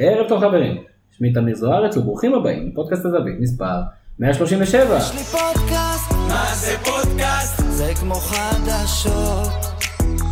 [0.00, 0.76] ערב טוב חברים,
[1.18, 3.80] שמי תמיר זוארץ וברוכים הבאים לפודקאסט הזווית מספר
[4.18, 4.98] 137.
[4.98, 7.62] יש לי פודקאסט, מה זה פודקאסט?
[7.68, 9.48] זה כמו חדשות.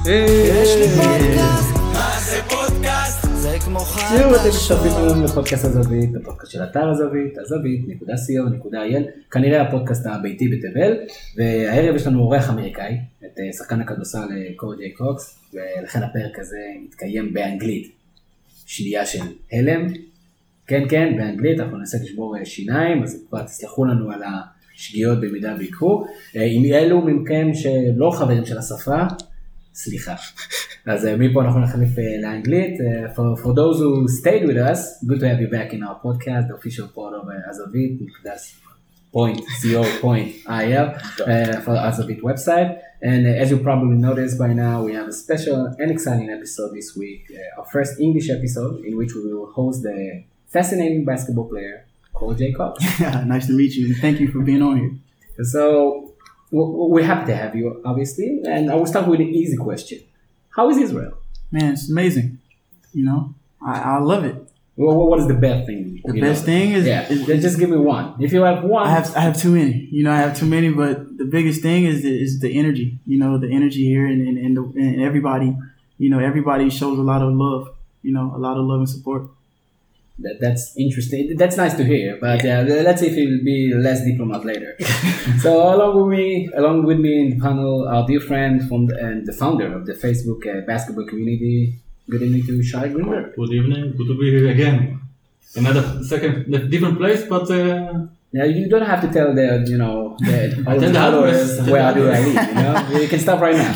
[0.06, 3.26] יש לי פודקאסט, מה זה פודקאסט?
[3.34, 4.78] זה כמו תראו, אתם חדשות.
[4.78, 10.96] מצטרפים היום לפודקאסט הזווית, הפודקאסט של אתר הזווית, הזווית.co.il, כנראה הפודקאסט הביתי בתבל,
[11.36, 16.38] והערב יש לנו אורח אמריקאי, את אה, שחקן הכדורסל אה, קורי ג'יי קוקס, ולכן הפרק
[16.38, 17.95] הזה יתקיים באנגלית.
[18.66, 19.22] שנייה של
[19.52, 19.86] הלם,
[20.66, 24.22] כן כן, באנגלית, אנחנו ננסה לשבור אה, שיניים, אז כבר תסלחו לנו על
[24.74, 26.06] השגיאות במידה ויקרו.
[26.36, 29.02] אה, אם אלו מכם שלא חברים של השפה,
[29.74, 30.14] סליחה.
[30.86, 31.90] אז אה, מפה אנחנו נחליף
[32.22, 32.74] לאנגלית.
[33.14, 36.48] For, for those who stayed with us, good to have you back in our podcast,
[36.48, 38.66] the official part of Azavit, that's
[39.16, 42.70] point co point il uh, for Azavit website.
[43.02, 46.74] And uh, as you probably noticed by now, we have a special and exciting episode
[46.74, 51.48] this week, uh, our first English episode in which we will host the fascinating basketball
[51.48, 52.82] player Cole Jacobs.
[53.00, 55.44] nice to meet you, and thank you for being on here.
[55.44, 56.14] So
[56.50, 60.00] we're happy to have you, obviously, and I will start with an easy question:
[60.50, 61.18] How is Israel?
[61.52, 62.38] Man, it's amazing.
[62.94, 64.45] You know, I, I love it.
[64.76, 66.02] Well, what is the best thing?
[66.04, 66.46] The best know?
[66.46, 67.08] thing is, yeah.
[67.08, 68.22] is, just- give me one.
[68.22, 69.88] If you have one, I have I have too many.
[69.90, 70.68] You know, I have too many.
[70.70, 72.98] But the biggest thing is the, is the energy.
[73.06, 75.56] You know, the energy here, and and, and, the, and everybody.
[75.98, 77.74] You know, everybody shows a lot of love.
[78.02, 79.22] You know, a lot of love and support.
[80.18, 81.36] that, that's interesting.
[81.36, 82.18] That's nice to hear.
[82.20, 82.62] But yeah.
[82.62, 84.76] let's see if it will be less diplomat later.
[85.40, 88.96] so along with me, along with me in the panel, our dear friend from the,
[88.98, 91.78] and the founder of the Facebook uh, basketball community.
[92.08, 93.34] Good evening to Shai Greenberg.
[93.36, 93.94] Good evening.
[93.96, 95.00] Good to be here again.
[95.56, 100.16] Another second, different place, but uh, Yeah, you don't have to tell the you know
[100.20, 102.48] the all the the followers where do I live.
[102.50, 103.72] You know, you can stop right now.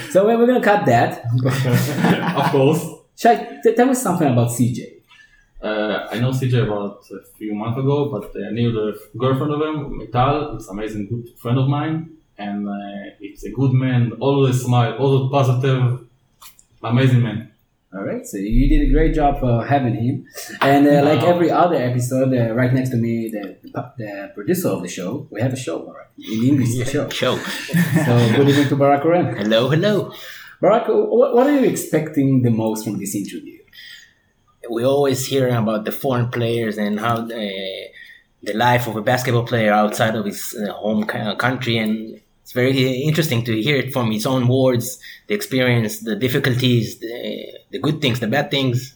[0.12, 1.10] so we're we're gonna cut that.
[2.40, 2.82] of course,
[3.16, 4.78] Shai, t- tell me something about CJ.
[5.62, 9.60] uh, I know CJ about a few months ago, but I knew the girlfriend of
[9.66, 10.56] him, Metal.
[10.56, 11.96] It's an amazing, good friend of mine,
[12.36, 14.12] and uh, it's a good man.
[14.20, 15.84] Always smile, always positive,
[16.82, 17.48] amazing man.
[17.94, 20.26] All right, so you did a great job for having him,
[20.62, 23.58] and uh, like every other episode, uh, right next to me, the
[23.98, 27.08] the producer of the show, we have a show, all right, in English the show.
[27.10, 27.36] Show.
[28.06, 29.36] So good evening to Barak Koren.
[29.36, 30.10] Hello, hello.
[30.62, 33.58] Barack, what, what are you expecting the most from this interview?
[34.70, 37.28] We always hear about the foreign players and how uh,
[38.42, 42.20] the life of a basketball player outside of his uh, home country, and
[42.52, 47.46] it's very interesting to hear it from his own words, the experience, the difficulties, the,
[47.70, 48.94] the good things, the bad things.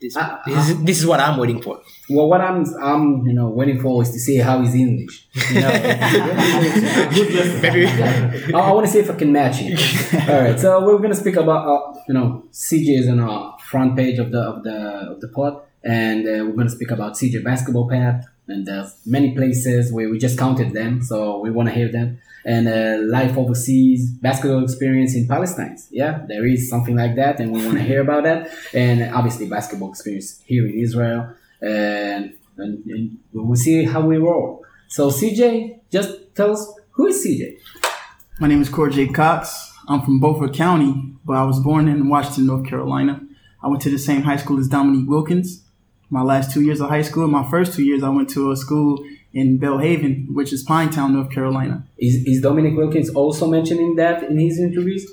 [0.00, 1.80] This, Ah, this, is, this is what I'm waiting for.
[2.10, 5.26] Well, what I'm I'm you know waiting for is to see how he's English.
[5.50, 5.70] You know,
[7.62, 10.28] Maybe I, I want to see if I can match it.
[10.28, 13.96] All right, so we're gonna speak about uh, you know CJ is on our front
[13.96, 14.76] page of the of the
[15.12, 19.34] of the pod, and uh, we're gonna speak about CJ basketball path, and there's many
[19.34, 23.36] places where we just counted them, so we want to hear them, and uh, life
[23.36, 25.76] overseas, basketball experience in Palestine.
[25.90, 29.48] Yeah, there is something like that, and we want to hear about that, and obviously
[29.48, 34.64] basketball experience here in Israel, and, and, and we'll see how we roll.
[34.86, 37.58] So CJ, just tell us who is CJ.
[38.38, 39.08] My name is Corey J.
[39.08, 39.72] Cox.
[39.88, 43.20] I'm from Beaufort County, but I was born in Washington, North Carolina.
[43.60, 45.64] I went to the same high school as Dominique Wilkins.
[46.10, 48.56] My last two years of high school, my first two years, I went to a
[48.56, 49.04] school
[49.40, 51.76] in Belhaven, which is Pinetown, North Carolina.
[51.98, 55.04] Is, is Dominique Wilkins also mentioning that in his interviews?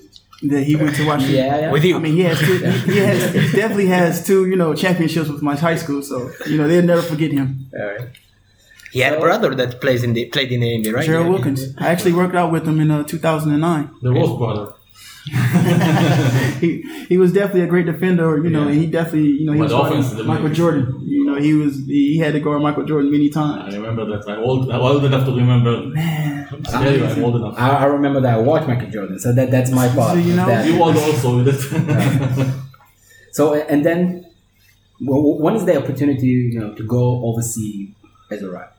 [0.52, 1.36] That he went to Washington.
[1.36, 1.72] Yeah, yeah.
[1.76, 1.96] with you.
[1.96, 5.30] I mean, he has two, he, he has he definitely has two, you know, championships
[5.34, 6.02] with my high school.
[6.12, 6.16] So
[6.52, 7.48] you know they'll never forget him.
[7.80, 8.08] All right.
[8.94, 11.06] he had a brother that plays in the played in the NBA, right?
[11.06, 11.34] Gerald Yeah.
[11.34, 11.62] Wilkins.
[11.78, 13.90] I actually worked out with him in uh, 2009.
[14.02, 14.68] The Rose brother.
[16.60, 18.30] he he was definitely a great defender.
[18.44, 18.72] You know, Yeah.
[18.72, 20.54] and he definitely you know he But was the offense Michael amazing.
[20.56, 20.86] Jordan.
[21.34, 23.74] You know, he was he had to guard Michael Jordan many times.
[23.74, 24.30] I remember that.
[24.30, 25.82] I'm old, I'm old enough to remember.
[25.88, 27.56] Man, I tell you, I'm old enough.
[27.58, 30.12] I, I remember that I watched Michael Jordan, so that that's my part.
[30.14, 32.54] So, you know- That- You old also with it.
[33.32, 34.26] so and then,
[35.00, 37.90] when is the opportunity, you know, to go overseas
[38.32, 38.70] as a right?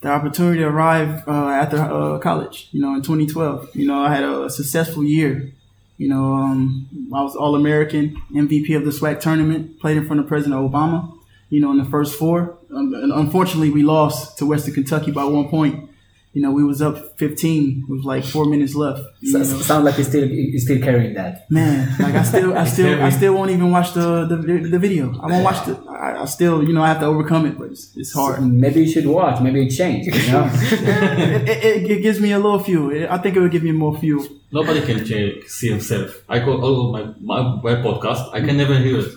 [0.00, 2.68] the opportunity to arrive uh, after uh, college.
[2.70, 3.74] You know, in 2012.
[3.74, 5.50] You know, I had a successful year.
[5.96, 10.20] You know, um, I was All American, MVP of the SWAC tournament, played in front
[10.20, 11.17] of President Obama.
[11.50, 12.58] You know, in the first four.
[12.74, 15.90] Um, and unfortunately, we lost to Western Kentucky by one point.
[16.34, 19.02] You know, we was up 15 with like four minutes left.
[19.20, 19.44] You So, know.
[19.44, 21.50] sounds like he's still he's still carrying that.
[21.50, 24.36] Man, like I still, I still, I still won't even watch the the,
[24.74, 25.04] the video.
[25.22, 25.74] I won't watch the.
[25.90, 28.46] I, I still, you know, I have to overcome it, but it's, it's hard.
[28.46, 29.40] Maybe you should watch.
[29.40, 30.14] Maybe it changed.
[30.14, 30.44] You know.
[30.52, 32.86] it, it, it, it gives me a little fuel.
[33.10, 34.24] I think it would give me more fuel.
[34.52, 36.22] Nobody can check, see himself.
[36.28, 38.22] I call all my, my my podcast.
[38.34, 39.12] I can never hear it.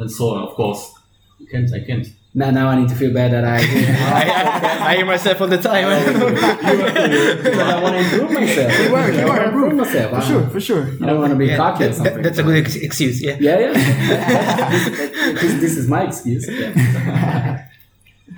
[0.00, 0.42] and so on.
[0.48, 0.92] Of course,
[1.40, 1.72] I can't.
[1.72, 2.06] I can't.
[2.34, 3.56] Now, now I need to feel bad that I.
[4.88, 5.86] I, I hear myself all the time.
[6.14, 8.78] Because I want to improve myself.
[8.80, 9.76] You are, you are want to improve improved.
[9.76, 10.10] myself.
[10.24, 10.82] For sure, for sure.
[11.02, 12.22] I don't want to be Yeah, cocky or that- something.
[12.22, 13.22] that's a good ex- excuse.
[13.22, 13.36] Yeah.
[13.40, 13.72] Yeah, yeah.
[15.32, 16.46] this, this, this is my excuse.
[16.48, 17.66] Yeah.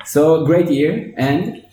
[0.05, 1.65] so great year, and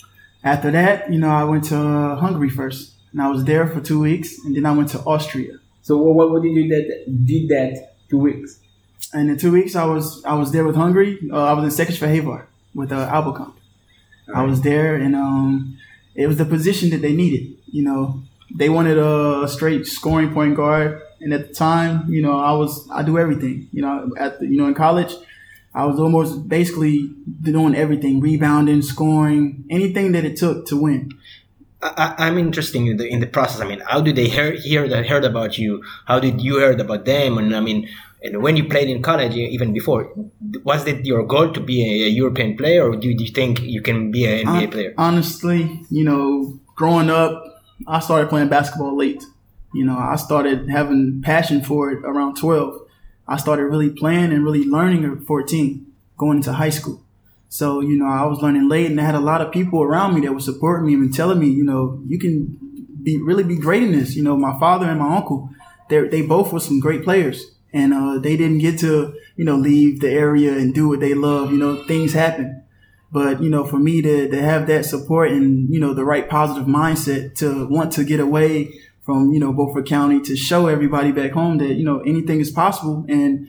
[0.43, 3.81] After that, you know, I went to uh, Hungary first, and I was there for
[3.81, 5.53] two weeks, and then I went to Austria.
[5.81, 6.85] so what, what, what did you did,
[7.25, 8.59] did that two weeks?
[9.13, 11.19] And in two weeks, I was I was there with Hungary.
[11.31, 13.53] Uh, I was in Székesfehérvár with uh, Albacomp.
[14.33, 15.77] I was there, and um,
[16.15, 17.55] it was the position that they needed.
[17.67, 18.23] You know,
[18.53, 22.87] they wanted a straight scoring point guard, and at the time, you know, I was
[22.91, 23.69] I do everything.
[23.71, 25.13] You know, at the, you know in college,
[25.75, 27.11] I was almost basically
[27.41, 31.11] doing everything: rebounding, scoring, anything that it took to win.
[31.81, 33.61] I, I- I'm interested in the in the process.
[33.61, 35.83] I mean, how did they hear hear that heard about you?
[36.07, 37.37] How did you heard about them?
[37.37, 37.87] And I mean,
[38.25, 40.11] and when you played in college, even before,
[40.63, 43.81] was it your goal to be a, a European player, or do, you think you
[43.81, 44.93] can be an NBA Hon- player?
[44.97, 49.23] Honestly, you know, growing up, I started playing basketball late.
[49.73, 52.81] You know, I started having passion for it around 12.
[53.27, 55.85] I started really playing and really learning at 14,
[56.17, 57.03] going into high school.
[57.49, 60.15] So, you know, I was learning late and I had a lot of people around
[60.15, 62.57] me that were supporting me and telling me, you know, you can
[63.03, 64.15] be really be great in this.
[64.15, 65.49] You know, my father and my uncle,
[65.89, 67.54] they they both were some great players.
[67.75, 71.13] And uh, they didn't get to, you know, leave the area and do what they
[71.13, 71.51] love.
[71.51, 72.63] You know, things happen.
[73.11, 76.27] But you know, for me to, to have that support and you know the right
[76.29, 78.73] positive mindset to want to get away
[79.05, 82.51] from you know Beaufort County to show everybody back home that you know anything is
[82.51, 83.05] possible.
[83.07, 83.47] And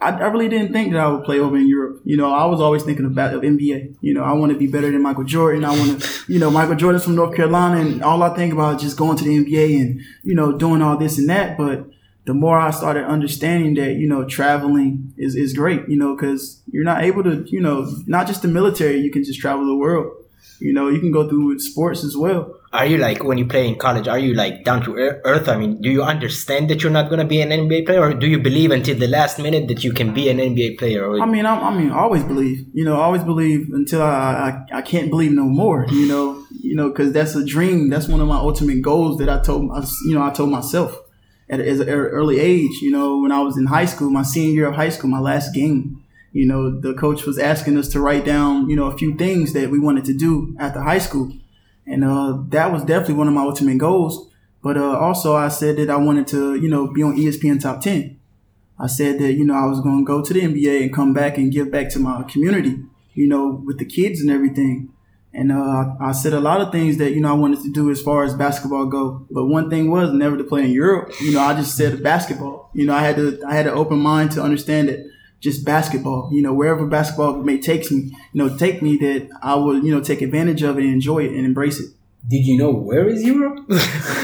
[0.00, 2.02] I, I really didn't think that I would play over in Europe.
[2.04, 3.96] You know, I was always thinking about of NBA.
[4.00, 5.64] You know, I want to be better than Michael Jordan.
[5.64, 8.76] I want to, you know, Michael Jordan's from North Carolina, and all I think about
[8.76, 11.56] is just going to the NBA and you know doing all this and that.
[11.56, 11.88] But
[12.26, 16.62] the more I started understanding that, you know, traveling is, is great, you know, because
[16.70, 19.76] you're not able to, you know, not just the military, you can just travel the
[19.76, 20.12] world.
[20.60, 22.54] You know, you can go through sports as well.
[22.72, 24.08] Are you like when you play in college?
[24.08, 25.48] Are you like down to earth?
[25.48, 28.14] I mean, do you understand that you're not going to be an NBA player, or
[28.14, 31.20] do you believe until the last minute that you can be an NBA player?
[31.20, 34.64] I mean, I'm, I mean, I always believe, you know, I always believe until I,
[34.72, 37.90] I, I can't believe no more, you know, you know, because that's a dream.
[37.90, 39.70] That's one of my ultimate goals that I told,
[40.06, 40.98] you know, I told myself
[41.48, 44.68] at, an early age, you know, when I was in high school, my senior year
[44.68, 46.02] of high school, my last game,
[46.32, 49.52] you know, the coach was asking us to write down, you know, a few things
[49.52, 51.32] that we wanted to do after high school.
[51.86, 54.30] And, uh, that was definitely one of my ultimate goals.
[54.62, 57.82] But, uh, also I said that I wanted to, you know, be on ESPN top
[57.82, 58.18] 10.
[58.78, 61.12] I said that, you know, I was going to go to the NBA and come
[61.12, 62.78] back and give back to my community,
[63.12, 64.93] you know, with the kids and everything.
[65.34, 67.90] And uh, I said a lot of things that, you know, I wanted to do
[67.90, 69.26] as far as basketball go.
[69.30, 71.12] But one thing was never to play in Europe.
[71.20, 72.70] You know, I just said basketball.
[72.72, 75.04] You know, I had to, I had an open mind to understand that
[75.40, 79.56] just basketball, you know, wherever basketball may take me, you know, take me that I
[79.56, 81.90] will you know, take advantage of it and enjoy it and embrace it.
[82.26, 83.58] Did you know where is Europe?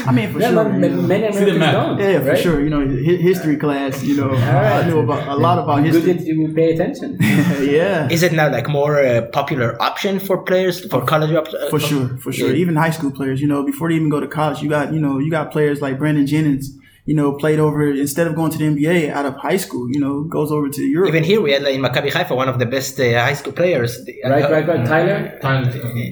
[0.07, 0.63] I mean, for Yeah, sure.
[0.63, 1.01] but you know.
[1.03, 1.73] many See the Americans map.
[1.73, 1.99] don't.
[1.99, 2.37] Yeah, for right?
[2.39, 2.59] sure.
[2.63, 2.81] You know,
[3.29, 4.83] history class, you know, right.
[4.85, 6.13] I knew about a lot about Good history.
[6.13, 7.17] that you pay attention.
[7.61, 8.09] yeah.
[8.09, 11.31] is it now like more a popular option for players for college?
[11.35, 12.49] Op- For sure, for sure.
[12.49, 12.55] Yeah.
[12.63, 14.99] Even high school players, you know, before they even go to college, you got, you
[14.99, 16.71] know, you got players like Brandon Jennings,
[17.05, 19.99] you know, played over instead of going to the NBA out of high school, you
[19.99, 21.09] know, goes over to Europe.
[21.09, 23.53] Even here, we had like, in Maccabi Haifa one of the best uh, high school
[23.53, 23.99] players.
[24.23, 24.85] right, right, right.
[24.85, 25.39] Tyler?
[25.41, 25.63] Time,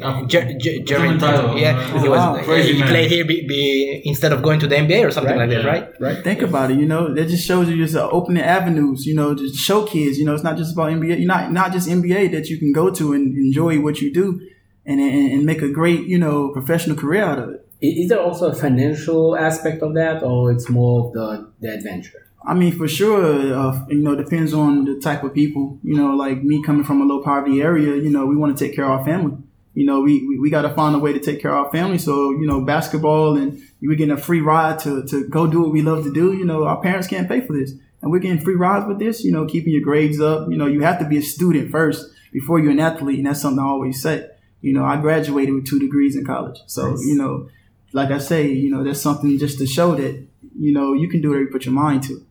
[0.03, 2.89] uh, Jer- Jer- Jeremy Tyler, yeah, he was wow, crazy he man.
[2.89, 5.47] played here be, be, instead of going to the NBA or something Right.
[5.47, 5.89] like that, right?
[5.99, 6.23] Right.
[6.23, 9.35] Think about it, you know, that just shows you just uh, opening avenues, you know,
[9.35, 12.31] to show kids, you know, it's not just about NBA, you're not, not just NBA
[12.31, 14.41] that you can go to and enjoy what you do
[14.87, 17.68] and, and, and make a great, you know, professional career out of it.
[17.81, 22.25] Is there also a financial aspect of that, or it's more of the, the adventure?
[22.45, 25.77] I mean, for sure, uh, you know, depends on the type of people.
[25.83, 28.65] You know, like me coming from a low poverty area, you know, we want to
[28.65, 29.37] take care of our family.
[29.75, 31.71] You know, we, we, we got to find a way to take care of our
[31.71, 31.97] family.
[31.99, 35.71] So, you know, basketball and we're getting a free ride to, to go do what
[35.71, 36.33] we love to do.
[36.33, 37.73] You know, our parents can't pay for this.
[38.01, 40.49] And we're getting free rides with this, you know, keeping your grades up.
[40.49, 43.19] You know, you have to be a student first before you're an athlete.
[43.19, 44.27] And that's something I always say.
[44.61, 46.59] You know, I graduated with two degrees in college.
[46.65, 47.05] So, Nice.
[47.05, 47.49] you know,
[47.93, 50.13] like I say, you know, that's something just to show that,
[50.59, 52.23] you know, you can do whatever you put your mind to.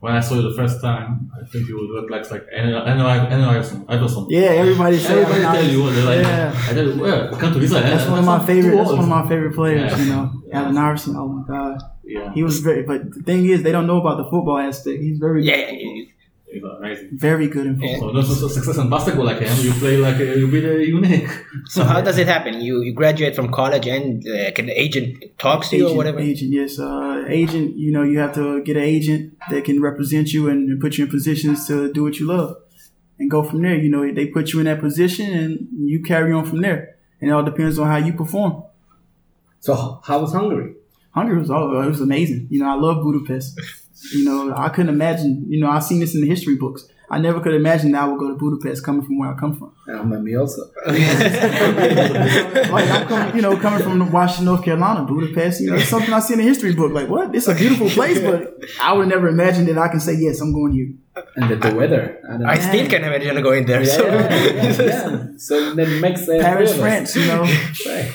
[0.00, 3.48] when I saw you the first time, I think you would look like like Enno
[3.54, 3.84] Iverson.
[3.88, 4.26] Iverson.
[4.28, 5.54] Yeah, everybody said Everybody that.
[5.54, 6.68] tell you, they're like, Yeah.
[6.68, 7.82] I tell you, well, come to Israel.
[7.82, 8.76] That's one of my favorite.
[8.76, 9.90] That's one of my favorite players.
[9.92, 9.98] Yeah.
[10.02, 10.58] You know, Yeah.
[10.62, 11.16] Allen Iverson.
[11.16, 12.32] Oh my God, Yeah.
[12.36, 12.82] he was very.
[12.90, 15.00] But the thing is, they don't know about the football aspect.
[15.06, 15.40] He's very.
[15.44, 15.70] Yeah,
[16.56, 17.08] He's amazing.
[17.12, 18.00] Very good in football.
[18.00, 19.54] So not so success in basketball like him.
[19.66, 21.28] You play like a, you be the unique.
[21.66, 22.60] So how does it happen?
[22.60, 26.18] You you graduate from college and uh, can the agent talks to you or whatever?
[26.20, 26.78] agent, yes.
[26.78, 30.60] Uh, agent, you know, you have to get an agent that can represent you and,
[30.70, 32.56] and put you in positions to do what you love
[33.18, 33.76] and go from there.
[33.76, 36.96] You know, they put you in that position and you carry on from there.
[37.20, 38.62] And it all depends on how you perform.
[39.60, 40.74] So h- how was Hungary?
[41.10, 42.48] Hungary was all it was amazing.
[42.50, 43.60] You know, I love Budapest.
[44.12, 45.46] You know, I couldn't imagine.
[45.48, 46.86] You know, I've seen this in the history books.
[47.08, 49.56] I never could imagine that I would go to Budapest coming from where I come
[49.56, 49.72] from.
[49.88, 50.62] Um, me also.
[50.86, 50.98] like
[52.90, 55.60] I'm coming, you know, coming from Washington, North Carolina, Budapest.
[55.60, 56.92] You know, it's something I see in a history book.
[56.92, 57.34] Like, what?
[57.34, 60.52] It's a beautiful place, but I would never imagine that I can say yes, I'm
[60.52, 61.24] going here.
[61.36, 62.20] And the, the weather.
[62.28, 62.54] I.
[62.54, 63.82] I still can't imagine going there.
[63.82, 64.06] yeah, so.
[64.06, 65.22] yeah, yeah, yeah.
[65.38, 66.80] So that makes uh, Paris, three.
[66.80, 67.16] France.
[67.16, 67.42] You know,
[67.86, 68.12] Right.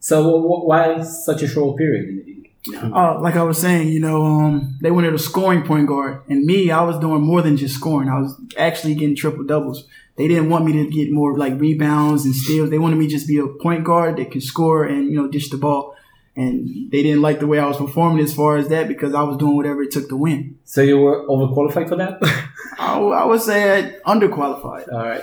[0.00, 2.24] So wh- wh- why such a short period?
[2.74, 6.44] Uh, like I was saying, you know, um, they wanted a scoring point guard, and
[6.44, 8.08] me, I was doing more than just scoring.
[8.08, 9.86] I was actually getting triple doubles.
[10.16, 12.70] They didn't want me to get more like rebounds and steals.
[12.70, 15.28] They wanted me to just be a point guard that can score and you know
[15.28, 15.94] dish the ball.
[16.36, 19.22] And they didn't like the way I was performing as far as that because I
[19.22, 20.56] was doing whatever it took to win.
[20.64, 22.18] So you were overqualified for that?
[22.78, 25.22] I, I would say underqualified All right.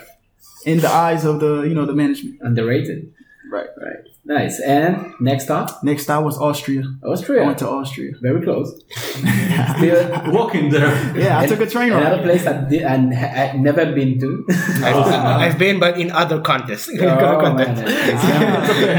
[0.66, 2.40] in the eyes of the you know the management.
[2.42, 3.14] Underrated.
[3.52, 3.70] Right.
[3.78, 4.04] Right.
[4.28, 4.60] Nice.
[4.60, 6.82] And next stop, Next stop was Austria.
[7.04, 7.44] Austria.
[7.44, 8.14] I went to Austria.
[8.22, 8.82] Very close.
[9.78, 11.16] Still, Walking there.
[11.16, 12.02] Yeah, I took a train ride.
[12.02, 14.46] another place I did and I've never been to.
[14.84, 14.96] I've,
[15.44, 16.90] I've been, but in other contests.
[16.90, 16.96] oh
[17.56, 18.24] man, it's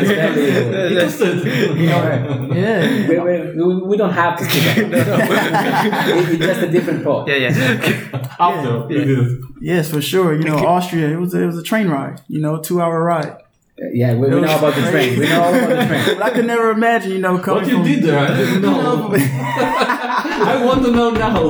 [0.06, 1.44] very- Interested.
[1.76, 3.08] you know, Yeah.
[3.08, 4.78] we, we, we, we don't have to see that.
[4.78, 7.28] It- it's just a different part.
[7.28, 8.36] yeah, yeah.
[8.38, 9.40] After we did it.
[9.60, 10.34] Yes, for sure.
[10.34, 11.08] You know, Austria.
[11.08, 12.20] It was a, it was a train ride.
[12.28, 13.38] You know, two hour ride.
[13.78, 15.18] Yeah, we, we know about the train.
[15.18, 16.04] We know all about the train.
[16.18, 17.12] But I could never imagine.
[17.12, 18.18] You know, coming What you from did there?
[18.18, 19.10] I didn't know.
[19.14, 21.42] I want to know now.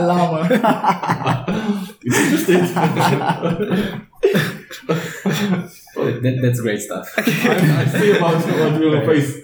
[0.00, 0.48] Lama.
[2.02, 4.06] It's interesting.
[5.96, 7.12] That, that's great stuff.
[7.18, 9.42] I, I see about what you will face.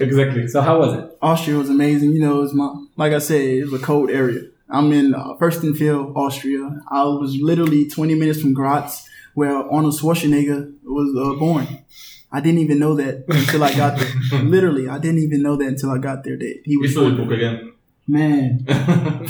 [0.00, 0.48] Exactly.
[0.48, 1.18] So how was it?
[1.20, 2.12] Austria was amazing.
[2.12, 4.42] You know, it was my like I said, it was a cold area.
[4.68, 6.80] I'm in uh, Fürstenfeld, Austria.
[6.88, 11.66] I was literally 20 minutes from Graz, where Arnold Schwarzenegger was uh, born.
[12.30, 14.42] I didn't even know that until I got there.
[14.42, 16.36] literally, I didn't even know that until I got there.
[16.38, 17.16] That he was born.
[17.16, 17.72] book again.
[18.08, 18.66] Man,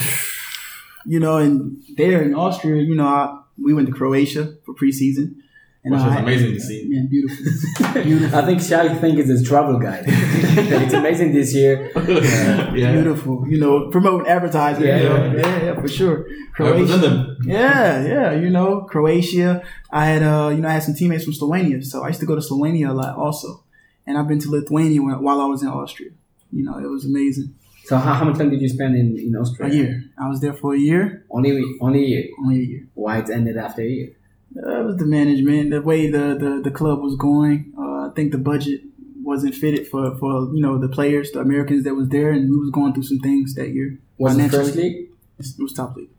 [1.07, 5.37] you know, and there in Austria, you know, I, we went to Croatia for preseason.
[5.85, 6.87] And Which was I- amazing to see.
[6.89, 7.45] Man, beautiful.
[8.05, 8.39] beautiful.
[8.39, 10.05] I think Shai think is his travel guide.
[10.07, 11.91] it's amazing this year.
[12.09, 12.71] yeah.
[12.93, 13.45] Beautiful.
[13.49, 14.85] You know, promoting advertising.
[14.85, 15.25] Yeah, you know.
[15.25, 16.17] yeah, yeah, yeah, for sure.
[16.59, 17.09] Represent Croatia.
[17.09, 17.37] them.
[17.45, 19.63] Yeah, yeah, you know, Croatia.
[19.91, 22.27] I had uh, you know, I had some teammates from Slovenia, so I used to
[22.27, 23.65] go to Slovenia a lot also.
[24.07, 26.11] And I've been to Lithuania when, while I was in Austria.
[26.53, 27.55] You know, it was amazing.
[27.87, 29.67] So how, how much time did you spend in, in Austria?
[29.67, 29.83] A Austria?
[29.85, 30.05] year.
[30.17, 32.25] I was there for a year, Only only a year.
[32.41, 32.87] only a year.
[32.95, 34.11] Why it ended after a year?
[34.57, 37.73] Uh, it was the management, the way the, the, the club was going.
[37.79, 38.81] Uh, I think the budget
[39.23, 42.57] wasn't fitted for, for you know the players, the Americans that was there, and we
[42.59, 43.99] was going through some things that year.
[44.19, 44.65] Was it Financially.
[44.65, 45.09] first league?
[45.39, 46.11] It was top league.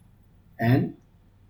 [0.60, 0.96] And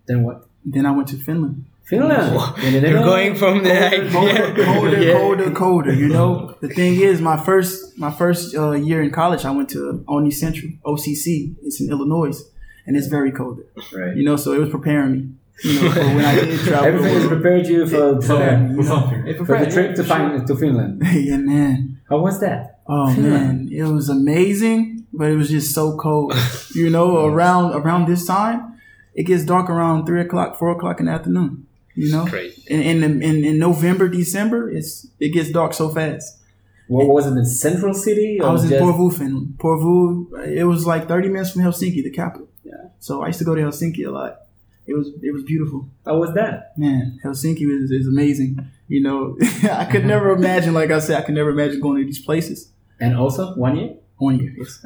[0.07, 0.47] then what?
[0.65, 1.65] Then I went to Finland.
[1.83, 2.35] Finland.
[2.63, 5.13] In the You're going from the colder, colder, Yeah.
[5.13, 5.93] colder, colder.
[5.93, 9.69] You know, the thing is, my first my first uh, year in college, I went
[9.69, 11.55] to Olney Central, OCC.
[11.63, 12.41] It's in Illinois,
[12.85, 13.59] and it's very cold.
[13.93, 14.15] Right.
[14.15, 15.29] You know, so it was preparing me.
[15.63, 16.85] You know, for when I did travel.
[16.87, 19.27] Everything has prepared you for, For, for, for something.
[19.27, 20.05] It for the trip to yeah, for sure.
[20.05, 21.01] find to Finland.
[21.13, 21.99] yeah, man.
[22.09, 22.79] How was that?
[22.87, 26.33] Oh man, it was amazing, but it was just so cold.
[26.75, 28.79] You know, around around this time,
[29.13, 31.67] it gets dark around three o'clock, four o'clock in the afternoon.
[31.95, 32.25] You know,
[32.67, 36.39] in in, in in November, December, it's it gets dark so fast.
[36.87, 38.41] What was it in central city?
[38.41, 39.55] I was in just- Porvoo, Finland.
[39.59, 42.47] Porvoo, it was like 30 minutes from Helsinki, the capital.
[42.63, 42.73] Yeah.
[42.99, 44.41] So I used to go to Helsinki a lot.
[44.85, 45.87] It was it was beautiful.
[46.05, 46.73] How was that?
[46.77, 48.59] Man, Helsinki is, is amazing.
[48.87, 49.37] You know,
[49.71, 52.71] I could never imagine, like I said, I could never imagine going to these places.
[52.99, 53.95] And also one year.
[54.17, 54.85] One year, yes.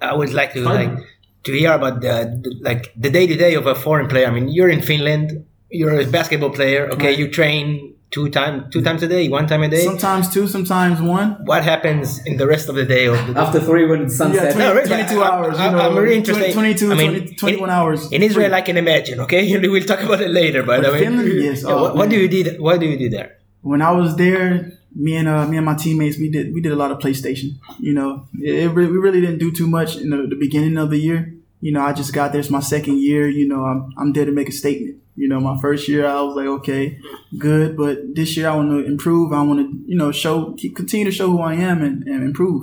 [0.00, 0.74] I would like to Fun.
[0.74, 1.04] like
[1.44, 4.26] to hear about the, the like the day to day of a foreign player.
[4.26, 5.44] I mean, you're in Finland.
[5.70, 6.88] You're a basketball player.
[6.90, 7.18] Okay, Right.
[7.18, 9.84] you train two time two times a day, one time a day.
[9.84, 11.28] Sometimes two, sometimes one.
[11.44, 14.44] what happens in the rest of the day of the After three when it's sunset.
[14.44, 15.58] Yeah, 20, No, really, 22 I- hours.
[15.58, 16.52] I- you know, I'm really interested.
[16.52, 18.12] 22, I mean, 20, 21 in- hours.
[18.12, 19.20] in Israel, I can imagine.
[19.20, 20.62] Okay, we'll talk about it later.
[20.62, 21.62] But, But I mean, Finland, yes.
[21.62, 22.42] yeah, Oh, what, what do you do?
[22.62, 23.30] What do you do there?
[23.62, 26.72] when I was there, me and uh, me and my teammates, we did we did
[26.72, 27.48] a lot of PlayStation.
[27.80, 30.90] You know, it, it we really didn't do too much in the, the beginning of
[30.90, 31.34] the year.
[31.66, 32.40] You know, I just got there.
[32.40, 33.28] It's my second year.
[33.28, 34.96] You know, I'm I'm there to make a statement.
[35.16, 37.00] You know, my first year I was like, okay,
[37.38, 39.32] good, but this year I want to improve.
[39.32, 42.22] I want to, you know, show keep, continue to show who I am and, and
[42.22, 42.62] improve.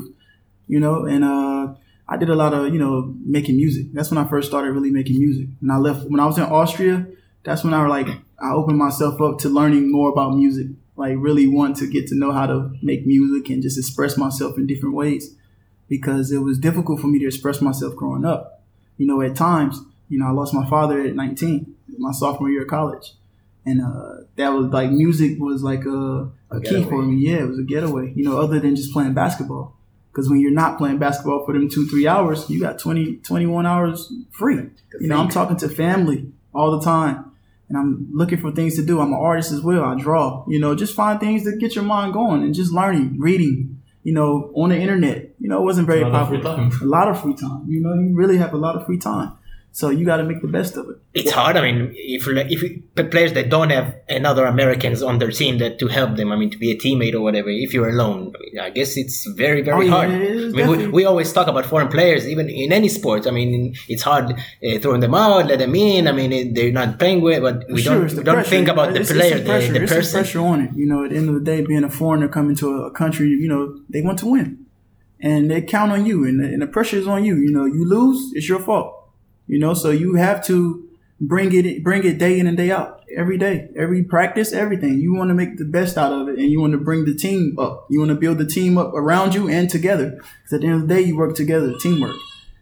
[0.67, 1.73] You know, and uh,
[2.07, 3.87] I did a lot of, you know, making music.
[3.91, 5.47] That's when I first started really making music.
[5.59, 7.05] When I left, when I was in Austria,
[7.43, 8.07] that's when I like,
[8.39, 10.67] I opened myself up to learning more about music.
[10.95, 14.57] Like really want to get to know how to make music and just express myself
[14.57, 15.35] in different ways
[15.89, 18.62] because it was difficult for me to express myself growing up.
[18.97, 22.63] You know, at times, you know, I lost my father at 19, my sophomore year
[22.63, 23.13] of college.
[23.65, 27.29] And uh, that was like music was like a, a, a key for me.
[27.29, 29.77] Yeah, it was a getaway, you know, other than just playing basketball.
[30.11, 33.65] Because when you're not playing basketball for them two, three hours, you got 20, 21
[33.65, 34.69] hours free.
[34.99, 37.31] You know, I'm talking to family all the time
[37.69, 38.99] and I'm looking for things to do.
[38.99, 39.83] I'm an artist as well.
[39.83, 43.19] I draw, you know, just find things to get your mind going and just learning,
[43.19, 43.72] reading,
[44.03, 45.33] you know, on the internet.
[45.39, 46.43] You know, it wasn't very A popular.
[46.43, 46.71] time.
[46.81, 47.65] A lot of free time.
[47.67, 49.33] You know, you really have a lot of free time.
[49.75, 50.97] So you got to make the best of it.
[51.15, 51.55] It's hard.
[51.57, 52.59] I mean, if if
[53.13, 56.51] players that don't have another Americans on their team that to help them, I mean,
[56.51, 59.61] to be a teammate or whatever, if you're alone, I, mean, I guess it's very
[59.69, 60.09] very Oh, hard.
[60.11, 60.17] I
[60.57, 63.25] mean, we, we always talk about foreign players, even in any sport.
[63.25, 66.07] I mean, it's hard uh, throwing them out, let them in.
[66.07, 68.49] I mean, it- they're not playing with, but we Sure, don't we don't pressure.
[68.55, 69.73] think about the It's- player, it's the, pressure.
[69.73, 70.11] the, the it's person.
[70.11, 70.71] the pressure on it.
[70.81, 73.27] You know, at the end of the day, being a foreigner coming to a country,
[73.29, 74.49] you know, they want to win,
[75.19, 77.35] and they count on you, and the, and the pressure is on you.
[77.37, 78.99] You know, you lose, it's your fault.
[79.47, 80.87] You know, so you have to
[81.19, 84.99] bring it, bring it day in and day out, every day, every practice, everything.
[84.99, 87.15] You want to make the best out of it, and you want to bring the
[87.15, 87.87] team up.
[87.89, 90.11] You want to build the team up around you and together.
[90.11, 92.15] Because at the end of the day, you work together, teamwork.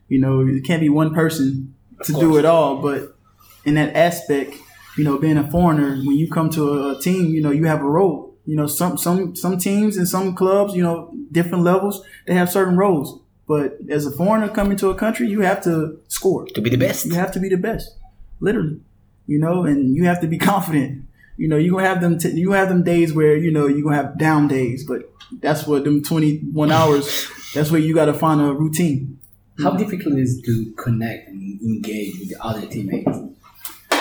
[0.08, 1.74] You know, it can't be one person
[2.04, 3.16] to do it all, but
[3.64, 4.56] in that aspect,
[4.98, 7.66] you know, being a foreigner, when you come to a, a team, you know, you
[7.66, 8.36] have a role.
[8.46, 12.52] You know, some some some teams and some clubs, you know, different levels, they have
[12.52, 13.22] certain roles.
[13.48, 16.46] But as a foreigner coming to a country, you have to score.
[16.46, 17.06] To be the best.
[17.06, 17.96] You have to be the best,
[18.40, 18.80] literally.
[19.28, 21.06] You know, and you have to be confident.
[21.38, 22.18] You know, you gonna have them.
[22.20, 25.66] T- you have them days where you know you gonna have down days, but that's
[25.66, 27.30] what them twenty one hours.
[27.54, 29.20] That's where you got to find a routine.
[29.62, 33.10] How difficult it is to connect and engage with the other teammates?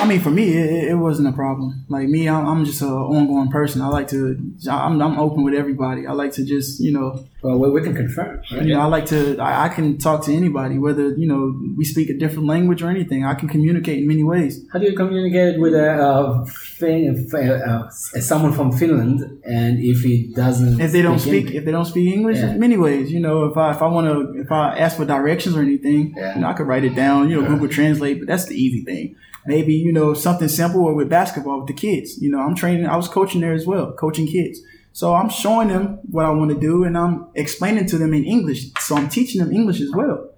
[0.02, 1.84] I mean, for me, it, it wasn't a problem.
[1.88, 3.82] Like me, I'm, I'm just an ongoing person.
[3.82, 4.36] I like to,
[4.68, 6.06] I'm, I'm open with everybody.
[6.06, 8.40] I like to just, you know, Well, we, can confirm.
[8.50, 8.62] Right?
[8.66, 11.84] you know, I like to, I, I can talk to anybody, whether you know we
[11.84, 13.24] speak a different language or anything.
[13.26, 14.64] I can communicate in many ways.
[14.72, 20.32] How do you communicate with a, fin- uh, uh, someone from Finland, and if he
[20.34, 21.54] doesn't, If they don't speak, English?
[21.56, 22.52] if they don't speak English, Yeah.
[22.52, 25.04] in many ways, you know, if I if I want to, if I ask for
[25.04, 26.34] directions or anything, Yeah.
[26.34, 28.18] you know, I could write it down, you know, Google Translate.
[28.20, 29.16] But that's the easy thing.
[29.46, 32.20] Maybe you know something simple or with basketball with the kids.
[32.20, 32.86] You know, I'm training.
[32.86, 34.60] I was coaching there as well, coaching kids.
[34.92, 38.24] So I'm showing them what I want to do, and I'm explaining to them in
[38.24, 38.72] English.
[38.80, 40.30] So I'm teaching them English as well.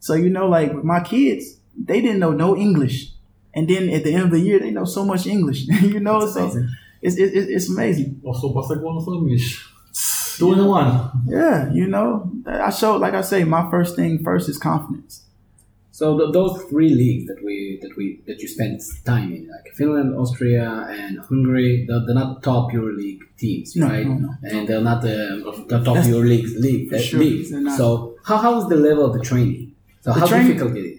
[0.00, 3.12] So you know, like with my kids, they didn't know no English,
[3.54, 5.66] and then at the end of the year, they know so much English.
[5.82, 6.68] you know, That's so amazing.
[7.02, 8.20] it's, it's it's amazing.
[8.24, 9.64] Oh, also basketball, also English.
[10.38, 11.10] Two in one.
[11.26, 15.22] Yeah, you know, I showed like I say, my first thing first is confidence.
[15.98, 18.74] So th- those three leagues that we that we that you spend
[19.12, 20.66] time in, like Finland, Austria,
[21.02, 24.06] and Hungary, they're, they're not top EuroLeague teams, No, right?
[24.06, 24.30] no, no.
[24.52, 25.16] And they're not the,
[25.72, 27.48] the top That's- EuroLeague league, uh, sure, leagues.
[27.78, 27.86] So
[28.28, 29.62] how how is the level of the training?
[30.02, 30.98] So The how training- difficult it is?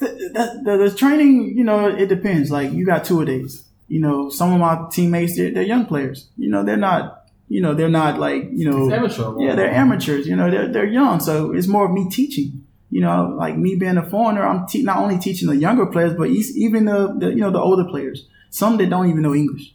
[0.00, 2.50] The, the, the, the training, you know, it depends.
[2.50, 3.52] Like you got two a days.
[3.88, 6.28] You know, some of my teammates, they're, they're young players.
[6.36, 7.02] You know, they're not,
[7.48, 9.28] you know, they're not like, you know, It's amateur.
[9.38, 10.26] yeah, they're amateurs.
[10.26, 12.63] You know, they're they're young, so it's more of me teaching.
[12.94, 16.14] You know, like me being a foreigner, I'm te- not only teaching the younger players,
[16.20, 16.28] but
[16.66, 18.18] even the, the you know the older players.
[18.50, 19.66] Some that don't even know English.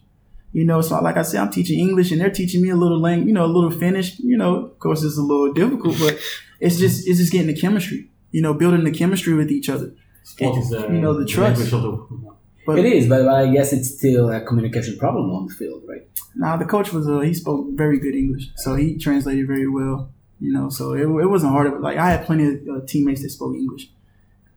[0.58, 2.98] You know, so like I said, I'm teaching English, and they're teaching me a little
[3.06, 4.08] lang, you know, a little Finnish.
[4.32, 6.14] You know, of course, it's a little difficult, but
[6.64, 8.00] it's just it's just getting the chemistry.
[8.36, 9.88] You know, building the chemistry with each other.
[10.32, 11.60] Sport is, uh, You know, the trust.
[11.60, 12.30] language of the-
[12.66, 16.04] But It is, but I guess it's still a communication problem on the field, right?
[16.36, 19.96] Nah, the coach was uh, he spoke very good English, so he translated very well.
[20.40, 21.80] You know, so it, it wasn't hard.
[21.80, 23.90] Like I had plenty of uh, teammates that spoke English.